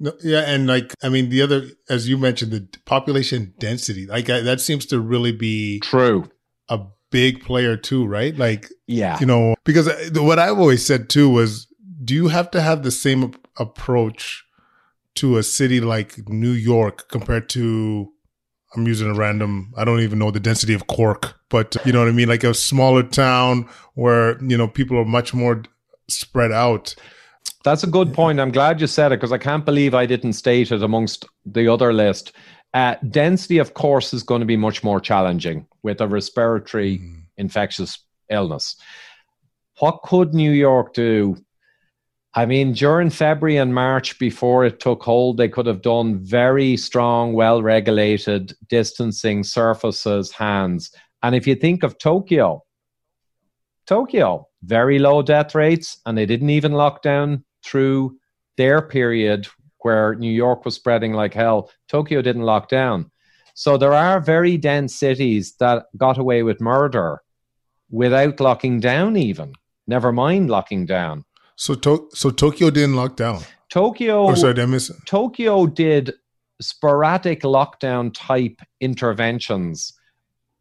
[0.00, 4.28] no, yeah, and like, I mean, the other, as you mentioned, the population density, like
[4.28, 6.28] uh, that seems to really be true.
[6.68, 8.36] A big player too, right?
[8.36, 11.66] Like, yeah, you know, because uh, what I've always said too was,
[12.04, 14.43] do you have to have the same approach
[15.16, 18.10] to a city like New York compared to
[18.74, 22.00] I'm using a random, I don't even know the density of Cork, but you know
[22.00, 22.28] what I mean?
[22.28, 25.62] Like a smaller town where, you know, people are much more
[26.08, 26.94] spread out.
[27.64, 28.40] That's a good point.
[28.40, 31.68] I'm glad you said it because I can't believe I didn't state it amongst the
[31.68, 32.32] other list.
[32.74, 37.22] Uh, density, of course, is going to be much more challenging with a respiratory mm.
[37.36, 37.98] infectious
[38.28, 38.76] illness.
[39.78, 41.36] What could New York do
[42.36, 46.76] I mean, during February and March, before it took hold, they could have done very
[46.76, 50.90] strong, well regulated distancing surfaces, hands.
[51.22, 52.64] And if you think of Tokyo,
[53.86, 58.18] Tokyo, very low death rates, and they didn't even lock down through
[58.56, 59.46] their period
[59.78, 61.70] where New York was spreading like hell.
[61.88, 63.10] Tokyo didn't lock down.
[63.54, 67.22] So there are very dense cities that got away with murder
[67.90, 69.52] without locking down, even,
[69.86, 71.24] never mind locking down.
[71.56, 73.42] So, to- so Tokyo didn't lock down.
[73.70, 74.28] Tokyo.
[74.28, 74.96] Oh, sorry, did I miss it?
[75.06, 76.12] Tokyo did
[76.60, 79.92] sporadic lockdown type interventions,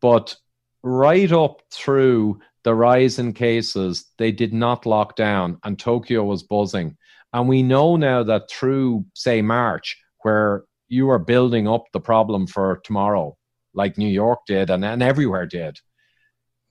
[0.02, 0.36] but
[0.82, 6.44] right up through the rise in cases, they did not lock down, and Tokyo was
[6.44, 6.98] buzzing.
[7.34, 12.48] And we know now that through, say, March, where you are building up the problem
[12.48, 13.36] for tomorrow,
[13.74, 15.76] like New York did and, and everywhere did.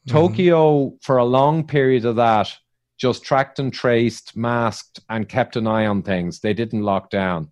[0.07, 0.17] Mm-hmm.
[0.17, 2.53] Tokyo, for a long period of that,
[3.03, 6.39] just tracked and traced, masked, and kept an eye on things.
[6.39, 7.51] They didn't lock down.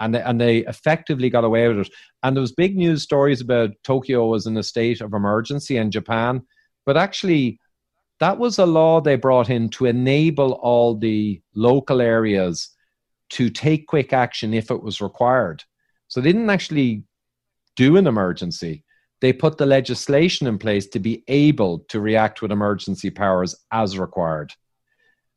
[0.00, 1.92] And they, and they effectively got away with it.
[2.24, 5.92] And there was big news stories about Tokyo was in a state of emergency in
[5.92, 6.42] Japan.
[6.84, 7.60] But actually,
[8.18, 12.70] that was a law they brought in to enable all the local areas
[13.30, 15.62] to take quick action if it was required.
[16.08, 17.04] So they didn't actually
[17.76, 18.82] do an emergency.
[19.20, 23.96] They put the legislation in place to be able to react with emergency powers as
[23.96, 24.52] required.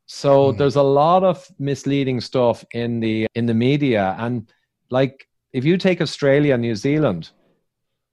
[0.06, 0.58] So mm.
[0.58, 4.50] there's a lot of misleading stuff in the in the media, and
[4.90, 7.30] like if you take Australia and New Zealand,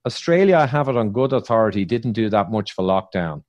[0.06, 3.42] Australia, I have it on good authority, didn't do that much for lockdown,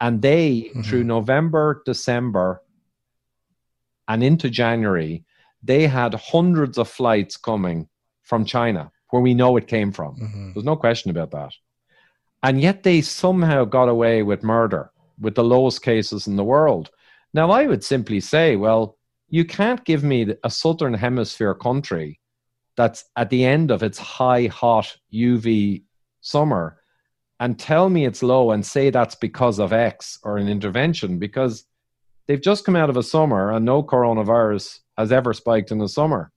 [0.00, 0.82] and they mm-hmm.
[0.82, 2.62] through November, December,
[4.08, 5.24] and into January,
[5.62, 7.88] they had hundreds of flights coming
[8.22, 10.16] from China, where we know it came from.
[10.16, 10.52] Mm-hmm.
[10.52, 11.52] There's no question about that.
[12.42, 16.90] And yet they somehow got away with murder with the lowest cases in the world.
[17.34, 18.96] Now, I would simply say, well,
[19.28, 22.20] you can't give me a southern hemisphere country
[22.76, 25.82] that's at the end of its high, hot UV
[26.20, 26.78] summer
[27.40, 31.64] and tell me it's low and say that's because of X or an intervention because
[32.26, 35.88] they've just come out of a summer and no coronavirus has ever spiked in the
[35.88, 36.30] summer.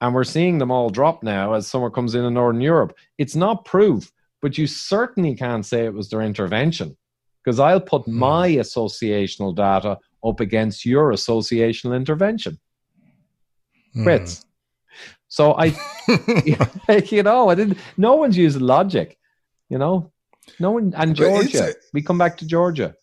[0.00, 2.96] And we're seeing them all drop now as summer comes in in Northern Europe.
[3.16, 4.12] It's not proof,
[4.42, 6.96] but you certainly can't say it was their intervention
[7.42, 8.18] because I'll put hmm.
[8.18, 12.58] my associational data up against your associational intervention.
[13.96, 14.40] Crits.
[14.40, 14.44] Mm.
[15.28, 15.66] So I,
[17.10, 17.78] you know, I didn't.
[17.96, 19.18] No one's using logic.
[19.68, 20.12] You know,
[20.58, 20.94] no one.
[20.96, 22.94] And Georgia, a, we come back to Georgia.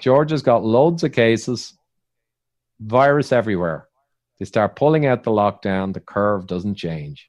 [0.00, 1.74] Georgia's got loads of cases,
[2.80, 3.88] virus everywhere.
[4.38, 5.92] They start pulling out the lockdown.
[5.92, 7.28] The curve doesn't change.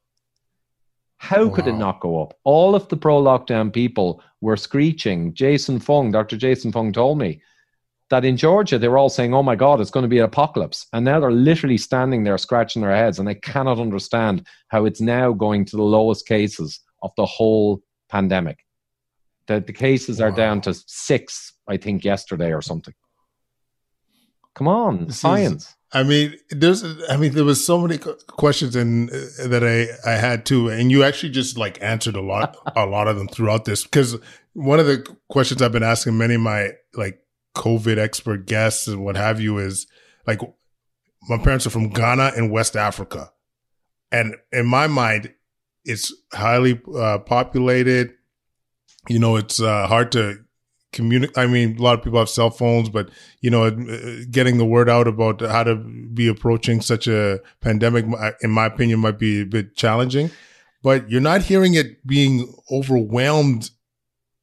[1.17, 1.55] How wow.
[1.55, 2.37] could it not go up?
[2.43, 5.33] All of the pro lockdown people were screeching.
[5.33, 6.37] Jason Fung, Dr.
[6.37, 7.41] Jason Fung told me
[8.09, 10.25] that in Georgia they were all saying, "Oh my God, it's going to be an
[10.25, 14.85] apocalypse," and now they're literally standing there scratching their heads, and they cannot understand how
[14.85, 18.65] it's now going to the lowest cases of the whole pandemic.
[19.47, 22.93] The, the cases are down to six, I think, yesterday or something.
[24.53, 25.69] Come on, this science.
[25.69, 29.87] Is, I mean, there's, I mean, there was so many questions and uh, that I,
[30.09, 33.27] I had too, and you actually just like answered a lot, a lot of them
[33.27, 33.83] throughout this.
[33.83, 34.17] Because
[34.53, 37.19] one of the questions I've been asking many of my like
[37.55, 39.87] COVID expert guests and what have you is
[40.27, 40.39] like,
[41.27, 43.31] my parents are from Ghana in West Africa,
[44.11, 45.33] and in my mind,
[45.83, 48.13] it's highly uh, populated.
[49.07, 50.39] You know, it's uh, hard to
[50.93, 51.37] communicate.
[51.37, 53.09] I mean, a lot of people have cell phones, but
[53.41, 53.69] you know,
[54.31, 58.05] getting the word out about how to be approaching such a pandemic,
[58.41, 60.31] in my opinion, might be a bit challenging.
[60.81, 63.71] But you're not hearing it being overwhelmed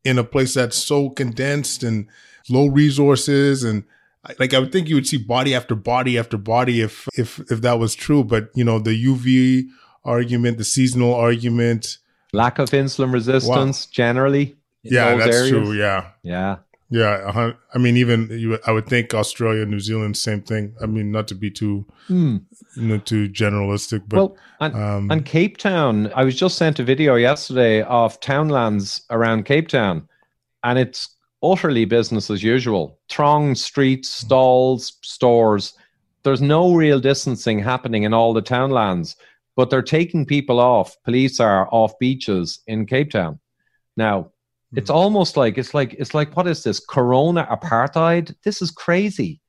[0.04, 2.09] in a place that's so condensed and
[2.49, 3.84] low resources and
[4.38, 7.61] like I would think you would see body after body after body if if if
[7.61, 8.24] that was true.
[8.24, 9.68] But you know, the UV
[10.05, 11.99] argument, the seasonal argument,
[12.32, 13.90] lack of insulin resistance wow.
[13.92, 14.57] generally.
[14.82, 15.51] Yeah, that's areas.
[15.51, 15.72] true.
[15.72, 16.57] Yeah, yeah,
[16.90, 17.53] yeah.
[17.74, 20.74] I mean, even you, I would think Australia, New Zealand, same thing.
[20.80, 22.42] I mean, not to be too, mm.
[22.76, 26.12] you know, too generalistic, but well, and, um, and Cape Town.
[26.14, 30.09] I was just sent a video yesterday of townlands around Cape Town,
[30.62, 32.99] and it's utterly business as usual.
[33.09, 35.74] Throng streets, stalls, stores.
[36.22, 39.16] There's no real distancing happening in all the townlands,
[39.55, 40.97] but they're taking people off.
[41.05, 43.39] Police are off beaches in Cape Town.
[43.97, 44.32] Now,
[44.74, 44.97] it's hmm.
[44.97, 49.41] almost like it's like it's like what is this corona apartheid this is crazy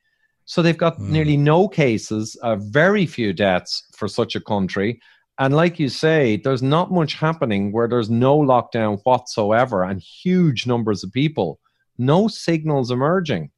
[0.45, 1.09] so they've got mm.
[1.09, 4.99] nearly no cases uh, very few deaths for such a country
[5.39, 10.67] and like you say there's not much happening where there's no lockdown whatsoever and huge
[10.67, 11.59] numbers of people
[11.97, 13.51] no signals emerging.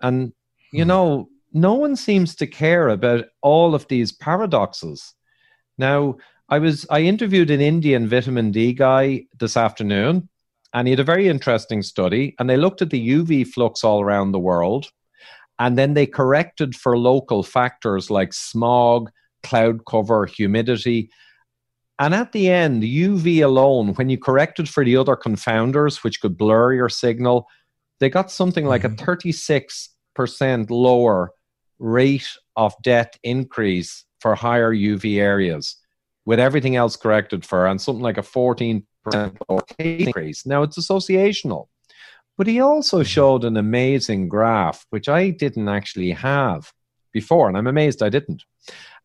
[0.00, 0.32] And,
[0.72, 0.88] you hmm.
[0.88, 5.14] know, no one seems to care about all of these paradoxes.
[5.78, 6.16] Now,
[6.48, 10.28] I was I interviewed an Indian vitamin D guy this afternoon,
[10.74, 12.34] and he had a very interesting study.
[12.38, 14.90] And they looked at the UV flux all around the world,
[15.58, 19.10] and then they corrected for local factors like smog,
[19.42, 21.10] cloud cover, humidity,
[21.98, 26.36] and at the end, UV alone, when you corrected for the other confounders, which could
[26.36, 27.46] blur your signal,
[28.00, 28.94] they got something like mm-hmm.
[28.94, 31.30] a 36% lower
[31.78, 35.76] rate of death increase for higher UV areas,
[36.24, 38.82] with everything else corrected for, and something like a 14%
[39.78, 40.46] increase.
[40.46, 41.68] Now, it's associational.
[42.36, 43.06] But he also mm-hmm.
[43.06, 46.72] showed an amazing graph, which I didn't actually have
[47.12, 48.42] before, and I'm amazed I didn't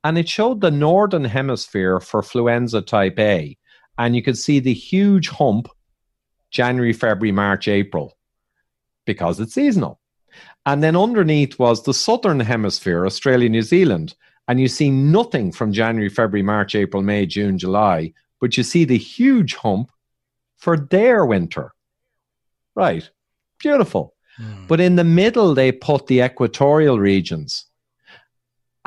[0.04, 3.58] and it showed the northern hemisphere for influenza type A.
[3.98, 5.68] And you could see the huge hump
[6.52, 8.18] January, February, March, April,
[9.06, 10.00] because it's seasonal.
[10.66, 14.16] And then underneath was the southern hemisphere, Australia, New Zealand.
[14.48, 18.86] And you see nothing from January, February, March, April, May, June, July, but you see
[18.86, 19.92] the huge hump
[20.58, 21.72] for their winter.
[22.76, 23.08] Right.
[23.60, 24.16] Beautiful.
[24.40, 24.68] Mm.
[24.68, 27.66] But in the middle, they put the equatorial regions.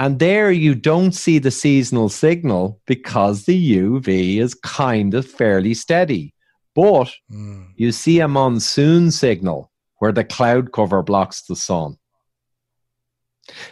[0.03, 5.74] And there you don't see the seasonal signal because the UV is kind of fairly
[5.74, 6.34] steady.
[6.74, 7.68] But mm.
[7.76, 11.98] you see a monsoon signal where the cloud cover blocks the sun.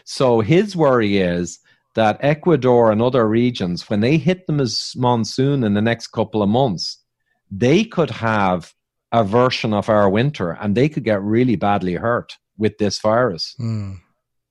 [0.04, 1.58] So his worry is
[1.96, 6.44] that Ecuador and other regions, when they hit them as monsoon in the next couple
[6.44, 7.02] of months,
[7.50, 8.72] they could have
[9.10, 13.56] a version of our winter and they could get really badly hurt with this virus.
[13.58, 13.98] Mm.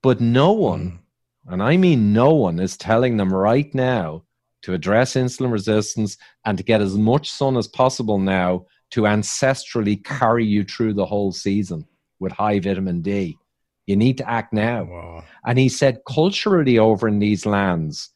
[0.03, 0.99] But no one mm
[1.50, 4.24] and I mean no one, is telling them right now
[4.62, 10.04] to address insulin resistance and to get as much sun as possible now to ancestrally
[10.04, 11.86] carry you through the whole season
[12.20, 13.38] with high vitamin D.
[13.88, 14.84] You need to act now.
[14.84, 15.24] Wow.
[15.45, 18.10] And he said, culturally, over in these lands,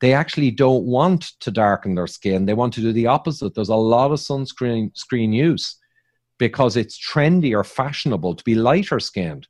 [0.00, 2.44] they actually don't want to darken their skin.
[2.44, 3.54] They want to do the opposite.
[3.54, 5.76] There's a lot of sunscreen screen use
[6.38, 9.46] because it's trendy or fashionable to be lighter skinned.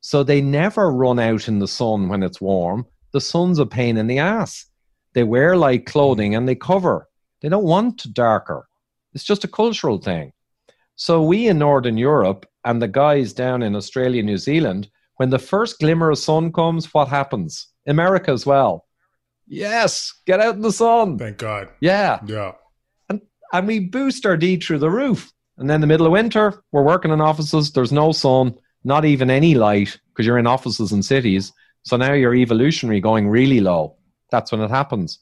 [0.00, 2.86] So they never run out in the sun when it's warm.
[3.12, 4.66] The sun's a pain in the ass.
[5.12, 7.08] They wear light clothing and they cover.
[7.42, 8.68] They don't want darker.
[9.12, 10.32] It's just a cultural thing.
[10.96, 15.38] So we in Northern Europe and the guys down in Australia, New Zealand, when the
[15.38, 17.68] first glimmer of sun comes, what happens?
[17.86, 18.86] America as well.
[19.46, 21.18] Yes, get out in the sun.
[21.18, 21.68] Thank God.
[21.80, 22.20] Yeah.
[22.24, 22.52] Yeah.
[23.08, 23.20] And
[23.52, 25.32] and we boost our D through the roof.
[25.58, 28.54] And then the middle of winter, we're working in offices, there's no sun
[28.84, 31.52] not even any light because you're in offices and cities.
[31.82, 33.96] So now you're evolutionary going really low.
[34.30, 35.18] That's when it happens.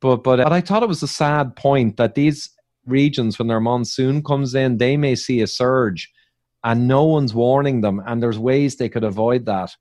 [0.00, 2.50] But but, but I thought it was a sad point that these
[2.86, 6.12] regions, when their monsoon comes in, they may see a surge,
[6.64, 8.02] and no one's warning them.
[8.06, 9.74] And there's ways they could avoid that.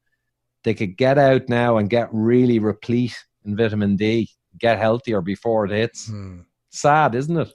[0.64, 5.66] They could get out now and get really replete in vitamin D, get healthier before
[5.66, 6.08] it hits.
[6.08, 6.39] Hmm.
[6.70, 7.53] Sad, isn't it?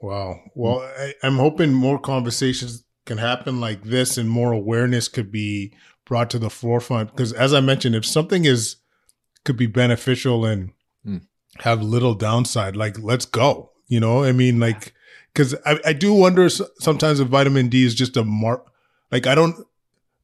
[0.00, 0.40] Wow.
[0.54, 5.72] Well, I, I'm hoping more conversations can happen like this and more awareness could be
[6.04, 7.10] brought to the forefront.
[7.10, 8.76] Because as I mentioned, if something is
[9.44, 10.72] could be beneficial and
[11.04, 11.22] mm.
[11.58, 13.72] have little downside, like let's go.
[13.88, 14.92] You know, I mean, like,
[15.32, 18.70] because I, I do wonder sometimes if vitamin D is just a mark.
[19.10, 19.56] Like, I don't,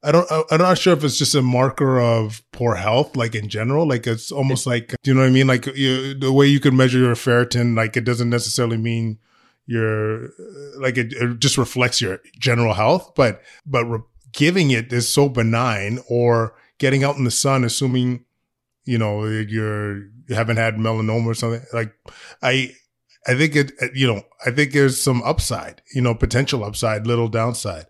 [0.03, 3.49] I don't, I'm not sure if it's just a marker of poor health, like in
[3.49, 3.89] general.
[3.89, 5.47] Like it's almost like, do you know what I mean?
[5.47, 9.19] Like you, the way you can measure your ferritin, like it doesn't necessarily mean
[9.67, 10.31] your,
[10.79, 14.01] like it, it just reflects your general health, but, but re-
[14.33, 18.25] giving it is so benign or getting out in the sun, assuming,
[18.85, 21.65] you know, you're, you haven't had melanoma or something.
[21.73, 21.95] Like
[22.43, 22.73] I,
[23.27, 27.29] I think it, you know, I think there's some upside, you know, potential upside, little
[27.29, 27.87] downside.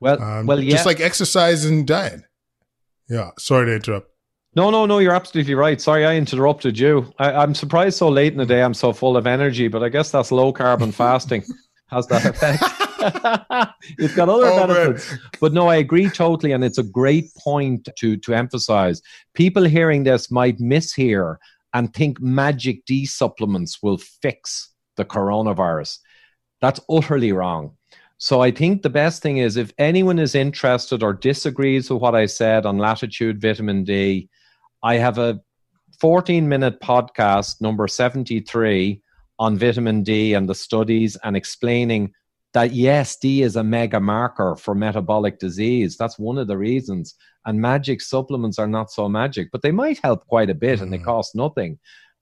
[0.00, 0.72] Well, um, well, yeah.
[0.72, 2.22] Just like exercise and diet.
[3.08, 3.30] Yeah.
[3.38, 4.10] Sorry to interrupt.
[4.56, 4.98] No, no, no.
[4.98, 5.80] You're absolutely right.
[5.80, 7.12] Sorry, I interrupted you.
[7.18, 8.62] I, am surprised so late in the day.
[8.62, 11.44] I'm so full of energy, but I guess that's low carbon fasting
[11.88, 12.62] has that effect.
[13.98, 15.20] it's got other oh, benefits, man.
[15.40, 19.02] but no, I agree totally, and it's a great point to to emphasize.
[19.34, 21.36] People hearing this might mishear
[21.74, 25.98] and think magic D supplements will fix the coronavirus.
[26.60, 27.76] That's utterly wrong.
[28.18, 32.14] So I think the best thing is if anyone is interested or disagrees with what
[32.14, 34.30] I said on latitude vitamin D,
[34.84, 35.40] I have a
[35.98, 39.00] 14 minute podcast number 73
[39.38, 42.12] on vitamin D and the studies and explaining
[42.52, 45.96] that yes, D is a mega marker for metabolic disease.
[45.96, 47.14] That's one of the reasons.
[47.46, 50.82] And magic supplements are not so magic, but they might help quite a bit mm.
[50.82, 51.04] and they mm.
[51.04, 51.78] cost nothing.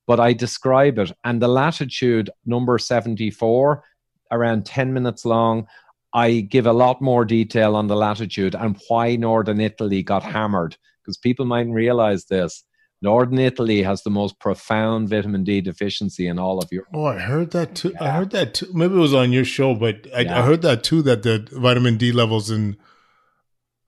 [0.07, 1.11] But I describe it.
[1.25, 3.83] And the latitude number 74,
[4.31, 5.67] around 10 minutes long,
[6.13, 10.77] I give a lot more detail on the latitude and why Northern Italy got hammered
[11.03, 12.63] because people mightn't realize this.
[13.03, 16.87] Northern Italy has the most profound vitamin D deficiency in all of Europe.
[16.93, 17.91] Oh, I heard that too.
[17.91, 18.03] Yeah.
[18.05, 18.67] I heard that too.
[18.73, 20.39] Maybe it was on your show, but I, yeah.
[20.39, 21.01] I heard that too.
[21.01, 22.77] That the vitamin D levels in,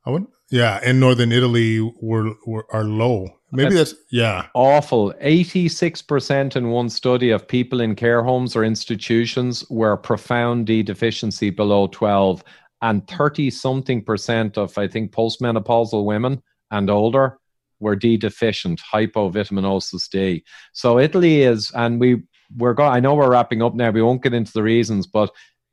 [0.05, 3.29] I went, yeah, in Northern Italy were, were are low.
[3.53, 4.47] Maybe that's, that's yeah.
[4.53, 5.13] Awful.
[5.23, 11.51] 86% in one study of people in care homes or institutions were profound D deficiency
[11.51, 12.43] below 12
[12.81, 16.41] and 30 something percent of I think postmenopausal women
[16.75, 17.39] and older
[17.79, 20.43] were D deficient, hypovitaminosis D.
[20.73, 22.23] So Italy is and we
[22.55, 23.91] we're going I know we're wrapping up now.
[23.91, 25.31] We won't get into the reasons, but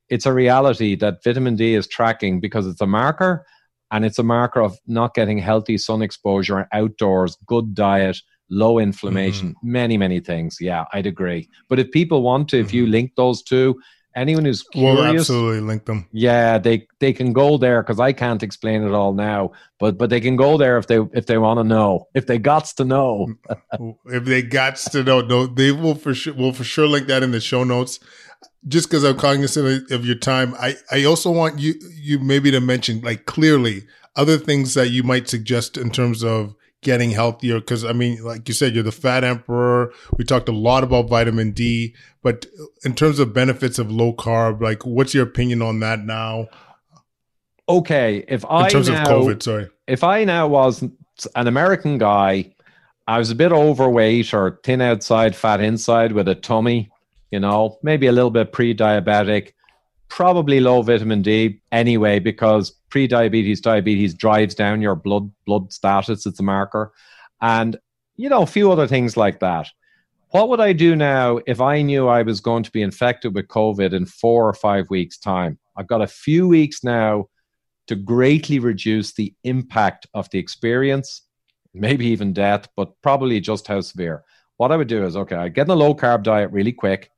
[0.09, 3.47] it's a reality that vitamin D is tracking because it's a marker
[3.91, 8.19] and it's a marker of not getting healthy sun exposure outdoors, good diet,
[8.51, 9.73] low inflammation, mm-hmm.
[9.73, 10.59] many, many things.
[10.61, 11.49] Yeah, I'd agree.
[11.69, 12.67] But if people want to, mm-hmm.
[12.67, 12.93] if you mm-hmm.
[12.93, 13.81] link those two,
[14.15, 16.09] anyone who's curious, we'll absolutely link them.
[16.13, 19.53] Yeah, they they can go there because I can't explain it all now.
[19.79, 22.39] But but they can go there if they if they want to know, if they
[22.39, 26.35] got to know, mm, mm, if they got to know, no, they will for sure.
[26.35, 27.99] We'll for sure link that in the show notes
[28.69, 32.61] just because I'm cognizant of your time, I, I also want you you maybe to
[32.61, 33.83] mention like clearly
[34.17, 37.61] other things that you might suggest in terms of getting healthier.
[37.61, 39.93] Because I mean, like you said, you're the fat emperor.
[40.17, 42.47] We talked a lot about vitamin D, but
[42.85, 46.49] in terms of benefits of low carb, like what's your opinion on that now?
[47.69, 51.97] Okay, if I in terms now, of COVID, sorry, if I now was an American
[51.97, 52.53] guy,
[53.07, 56.91] I was a bit overweight or thin outside, fat inside with a tummy
[57.33, 59.55] you know, maybe a little bit pre diabetic,
[60.09, 66.27] probably low vitamin D anyway, because pre diabetes, diabetes drives down your blood blood status.
[66.27, 66.93] It's a marker.
[67.41, 67.79] And,
[68.17, 69.67] you know, a few other things like that.
[70.29, 73.49] What would I do now if I knew I was going to be infected with
[73.49, 75.59] COVID in four or five weeks' time?
[75.75, 77.29] I've got a few weeks now
[77.87, 81.23] to greatly reduce the impact of the experience,
[81.73, 84.23] maybe even death, but probably just how severe.
[84.59, 87.11] What I would do is okay, I get in a low carb diet really quick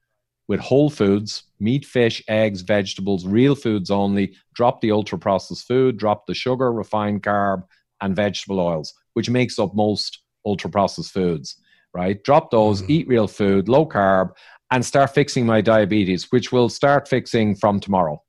[0.49, 4.37] with whole foods, meat, fish, eggs, vegetables, real foods only.
[4.55, 7.63] Drop the ultra processed food, drop the sugar, refined carb,
[8.01, 11.57] and vegetable oils, which makes up most ultra processed foods,
[11.95, 12.23] right?
[12.25, 12.93] Drop those, mm-hmm.
[12.93, 14.31] eat real food, low carb,
[14.71, 18.23] and start fixing my diabetes, which will start fixing from tomorrow.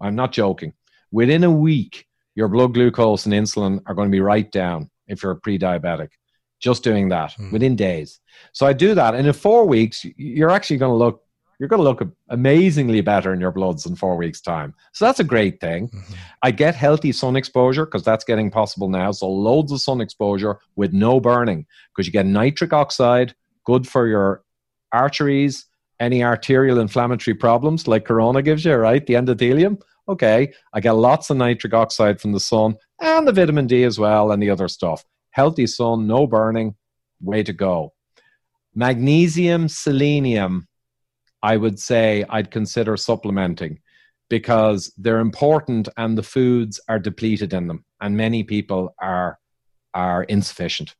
[0.00, 0.74] I'm not joking.
[1.10, 5.22] Within a week, your blood glucose and insulin are going to be right down if
[5.22, 6.08] you're pre diabetic.
[6.60, 7.50] Just doing that mm-hmm.
[7.50, 8.20] within days.
[8.52, 9.14] So I do that.
[9.14, 11.22] And in four weeks, you're actually going to look
[11.58, 14.74] you're going to look amazingly better in your bloods in four weeks' time.
[14.92, 15.88] So that's a great thing.
[15.88, 16.14] Mm-hmm.
[16.42, 19.12] I get healthy sun exposure because that's getting possible now.
[19.12, 23.34] So loads of sun exposure with no burning because you get nitric oxide,
[23.64, 24.42] good for your
[24.92, 25.66] arteries,
[26.00, 29.06] any arterial inflammatory problems like corona gives you, right?
[29.06, 29.80] The endothelium.
[30.08, 34.00] Okay, I get lots of nitric oxide from the sun and the vitamin D as
[34.00, 35.04] well and the other stuff.
[35.30, 36.74] Healthy sun, no burning,
[37.20, 37.92] way to go.
[38.74, 40.66] Magnesium, selenium,
[41.42, 43.80] I would say I'd consider supplementing
[44.28, 49.38] because they're important and the foods are depleted in them, and many people are
[49.94, 50.94] are insufficient.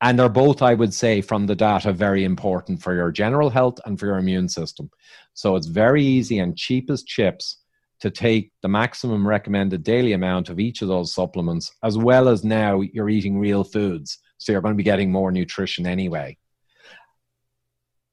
[0.00, 3.78] And they're both, I would say, from the data, very important for your general health
[3.84, 4.90] and for your immune system.
[5.34, 7.58] So it's very easy and cheap as chips
[8.00, 12.42] to take the maximum recommended daily amount of each of those supplements, as well as
[12.42, 14.18] now you're eating real foods.
[14.38, 16.36] So you're going to be getting more nutrition anyway.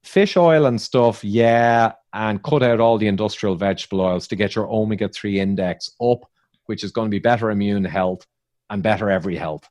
[0.09, 4.55] Fish oil and stuff, yeah, and cut out all the industrial vegetable oils to get
[4.55, 6.21] your omega 3 index up,
[6.65, 8.25] which is going to be better immune health
[8.71, 9.69] and better every health.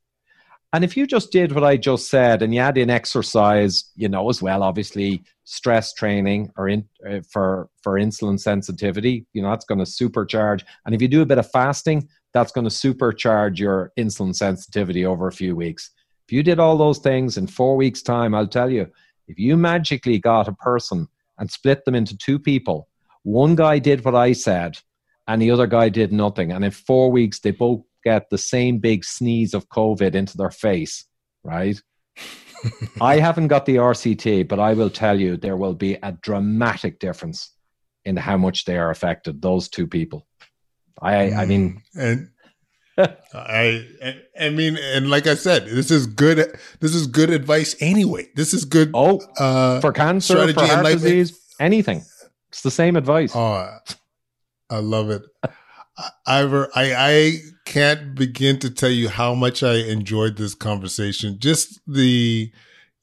[0.73, 4.09] And if you just did what I just said and you add in exercise, you
[4.09, 9.51] know, as well, obviously stress training or in, uh, for for insulin sensitivity, you know,
[9.51, 10.63] that's going to supercharge.
[10.87, 15.05] And if you do a bit of fasting, that's going to supercharge your insulin sensitivity
[15.05, 15.91] over a few weeks.
[16.29, 18.87] If you did all those things in four weeks' time, I'll tell you,
[19.29, 21.07] if you magically got a person
[21.39, 22.89] and split them into two people,
[23.23, 24.79] one guy did what I said,
[25.27, 28.79] and the other guy did nothing, and in four weeks they both get the same
[28.79, 31.05] big sneeze of COVID into their face,
[31.45, 31.81] right?
[33.01, 36.99] I haven't got the RCT, but I will tell you there will be a dramatic
[36.99, 37.53] difference
[38.05, 39.43] in how much they are affected.
[39.43, 40.27] Those two people.
[41.01, 42.31] I, I mean, mm, and
[43.35, 43.87] I,
[44.41, 46.59] I mean, and like I said, this is good.
[46.81, 48.29] This is good advice anyway.
[48.35, 48.91] This is good.
[48.95, 52.03] Oh, uh, for cancer, for heart disease, anything.
[52.49, 53.33] It's the same advice.
[53.35, 53.79] Oh,
[54.71, 55.23] I love it.
[56.27, 57.33] Ivor, I, I
[57.65, 61.39] can't begin to tell you how much I enjoyed this conversation.
[61.39, 62.53] Just the,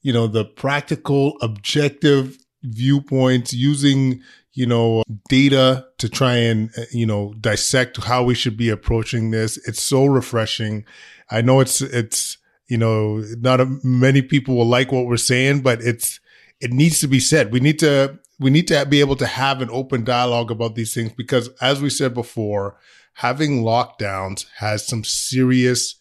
[0.02, 4.22] you know, the practical, objective viewpoints using,
[4.56, 9.30] you know, data to try and, uh, you know, dissect how we should be approaching
[9.30, 9.58] this.
[9.68, 10.86] It's so refreshing.
[11.30, 15.60] I know it's, it's, you know, not a, many people will like what we're saying,
[15.60, 16.20] but it's,
[16.60, 17.52] it needs to be said.
[17.52, 20.94] We need to we need to be able to have an open dialogue about these
[20.94, 22.78] things because as we said before,
[23.14, 25.96] having lockdowns has some serious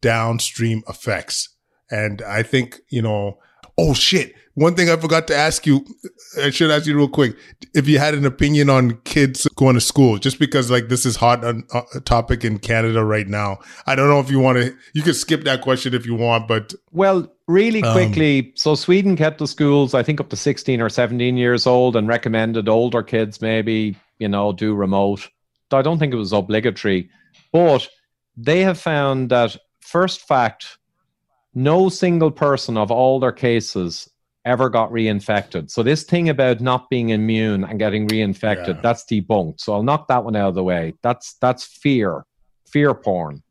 [0.00, 1.50] downstream effects.
[1.90, 3.38] And I think, you know,
[3.76, 4.34] oh shit.
[4.60, 5.86] One thing I forgot to ask you,
[6.38, 7.34] I should ask you real quick,
[7.72, 11.16] if you had an opinion on kids going to school, just because like this is
[11.16, 13.60] hot on uh, a topic in Canada right now.
[13.86, 16.46] I don't know if you want to, you could skip that question if you want,
[16.46, 16.74] but.
[16.92, 18.40] Well, really um, quickly.
[18.40, 21.96] Um, so Sweden kept the schools, I think up to 16 or 17 years old
[21.96, 25.26] and recommended older kids maybe, you know, do remote.
[25.72, 27.08] I don't think it was obligatory,
[27.50, 27.88] but
[28.36, 30.76] they have found that first fact,
[31.54, 34.06] no single person of all their cases
[34.44, 35.70] ever got reinfected.
[35.70, 38.80] So this thing about not being immune and getting reinfected, yeah.
[38.82, 39.60] that's debunked.
[39.60, 40.94] So I'll knock that one out of the way.
[41.02, 42.24] That's that's fear,
[42.66, 43.42] fear porn.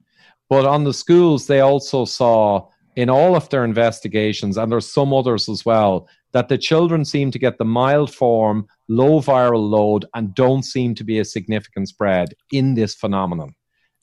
[0.49, 5.13] But on the schools, they also saw in all of their investigations, and there's some
[5.13, 10.05] others as well, that the children seem to get the mild form, low viral load,
[10.15, 13.55] and don't seem to be a significant spread in this phenomenon.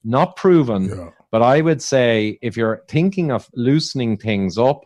[0.04, 1.10] Not proven, yeah.
[1.32, 4.84] but I would say if you're thinking of loosening things up,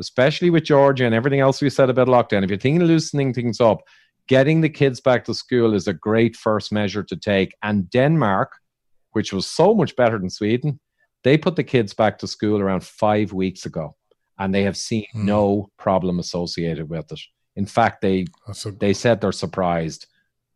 [0.00, 3.32] especially with Georgia and everything else we said about lockdown, if you're thinking of loosening
[3.32, 3.82] things up,
[4.26, 7.54] getting the kids back to school is a great first measure to take.
[7.62, 8.52] And Denmark,
[9.12, 10.80] which was so much better than Sweden,
[11.22, 13.94] they put the kids back to school around five weeks ago
[14.38, 15.24] and they have seen mm.
[15.24, 17.20] no problem associated with it.
[17.56, 20.06] In fact, they a- they said they're surprised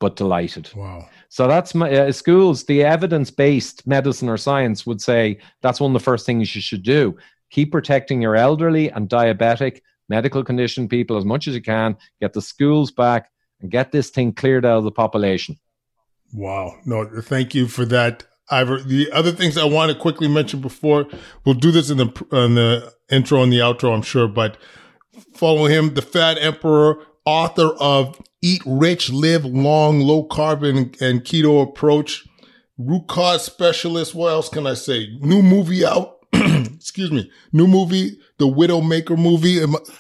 [0.01, 0.71] but delighted.
[0.75, 1.09] Wow!
[1.29, 2.65] So that's my uh, schools.
[2.65, 6.63] The evidence based medicine or science would say that's one of the first things you
[6.63, 7.17] should do.
[7.55, 11.97] Keep protecting your elderly and diabetic, medical condition people as much as you can.
[12.21, 15.57] Get the schools back and get this thing cleared out of the population.
[16.33, 16.75] Wow!
[16.85, 18.25] No, thank you for that.
[18.51, 21.07] Ivor, the other things I want to quickly mention before
[21.45, 24.57] we'll do this in the in the intro and the outro, I'm sure, but
[25.37, 31.63] follow him, the Fat Emperor, author of Eat Rich, Live Long, Low Carbon and Keto
[31.63, 32.27] Approach,
[32.79, 34.13] root cause specialist.
[34.13, 35.17] What else can I say?
[35.21, 36.14] New movie out.
[36.75, 37.31] Excuse me.
[37.53, 39.59] New movie, the Widowmaker movie.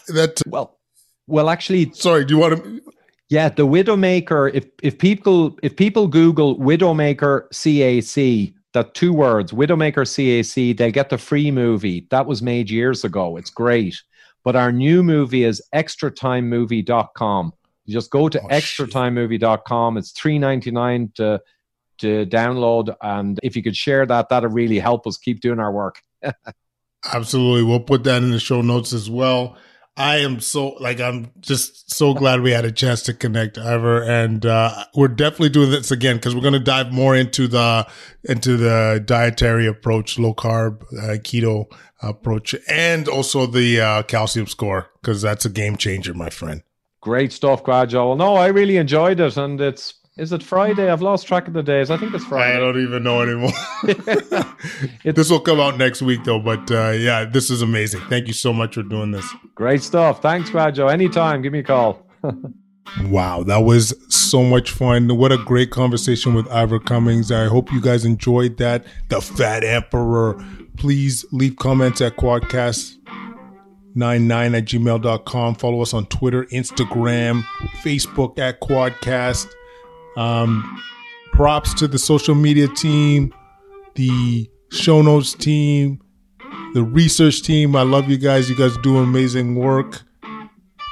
[0.08, 0.78] That well,
[1.26, 2.24] well, actually, sorry.
[2.24, 2.80] Do you want to?
[3.28, 4.50] Yeah, the Widowmaker.
[4.54, 11.08] If if people if people Google Widowmaker CAC, that two words, Widowmaker CAC, they'll get
[11.08, 12.06] the free movie.
[12.10, 13.36] That was made years ago.
[13.36, 14.00] It's great.
[14.42, 17.52] But our new movie is extratimemovie.com.
[17.86, 19.96] You just go to oh, extratimemovie.com.
[19.96, 21.40] It's three ninety nine to
[21.98, 25.72] to download, and if you could share that, that'll really help us keep doing our
[25.72, 26.02] work.
[27.12, 29.56] Absolutely, we'll put that in the show notes as well.
[29.96, 34.02] I am so like I'm just so glad we had a chance to connect, Ivor,
[34.02, 37.86] and uh, we're definitely doing this again because we're going to dive more into the
[38.24, 41.66] into the dietary approach, low carb, uh, keto
[42.02, 46.62] approach, and also the uh, calcium score because that's a game changer, my friend.
[47.00, 48.16] Great stuff, Kwadwo.
[48.16, 50.90] No, I really enjoyed it, and it's is it Friday?
[50.90, 51.90] I've lost track of the days.
[51.90, 52.56] I think it's Friday.
[52.56, 53.50] I don't even know anymore.
[55.04, 56.38] this will come out next week, though.
[56.38, 58.00] But uh, yeah, this is amazing.
[58.02, 59.26] Thank you so much for doing this.
[59.54, 60.22] Great stuff.
[60.22, 60.90] Thanks, Kwadwo.
[60.90, 62.06] Anytime, give me a call.
[63.06, 65.16] wow, that was so much fun.
[65.16, 67.32] What a great conversation with Ivor Cummins.
[67.32, 68.84] I hope you guys enjoyed that.
[69.08, 70.40] The Fat Emperor.
[70.76, 72.98] Please leave comments at Quadcast
[73.96, 75.54] 99 at gmail.com.
[75.56, 77.42] Follow us on Twitter, Instagram,
[77.82, 79.48] Facebook at Quadcast.
[80.16, 80.82] Um,
[81.32, 83.34] props to the social media team,
[83.94, 86.00] the show notes team,
[86.74, 87.74] the research team.
[87.76, 88.48] I love you guys.
[88.48, 90.02] You guys do amazing work.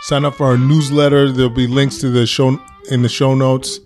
[0.03, 1.31] Sign up for our newsletter.
[1.31, 2.59] There'll be links to the show
[2.91, 3.79] in the show notes.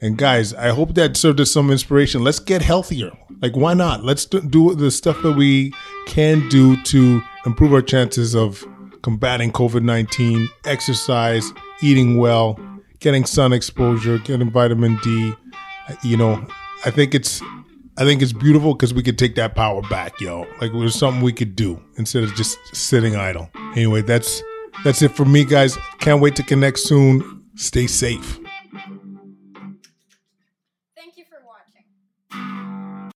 [0.00, 2.22] And guys, I hope that served as some inspiration.
[2.22, 3.10] Let's get healthier.
[3.42, 4.04] Like, why not?
[4.04, 5.72] Let's do the stuff that we
[6.06, 8.64] can do to improve our chances of
[9.02, 11.52] combating COVID 19, exercise,
[11.82, 12.58] eating well,
[13.00, 15.32] getting sun exposure, getting vitamin D.
[15.88, 16.46] Uh, you know,
[16.84, 17.42] I think it's
[17.96, 20.46] I think it's beautiful because we could take that power back, yo.
[20.60, 23.50] Like there's something we could do instead of just sitting idle.
[23.74, 24.42] Anyway, that's
[24.84, 25.76] that's it for me, guys.
[25.98, 27.44] Can't wait to connect soon.
[27.56, 28.38] Stay safe.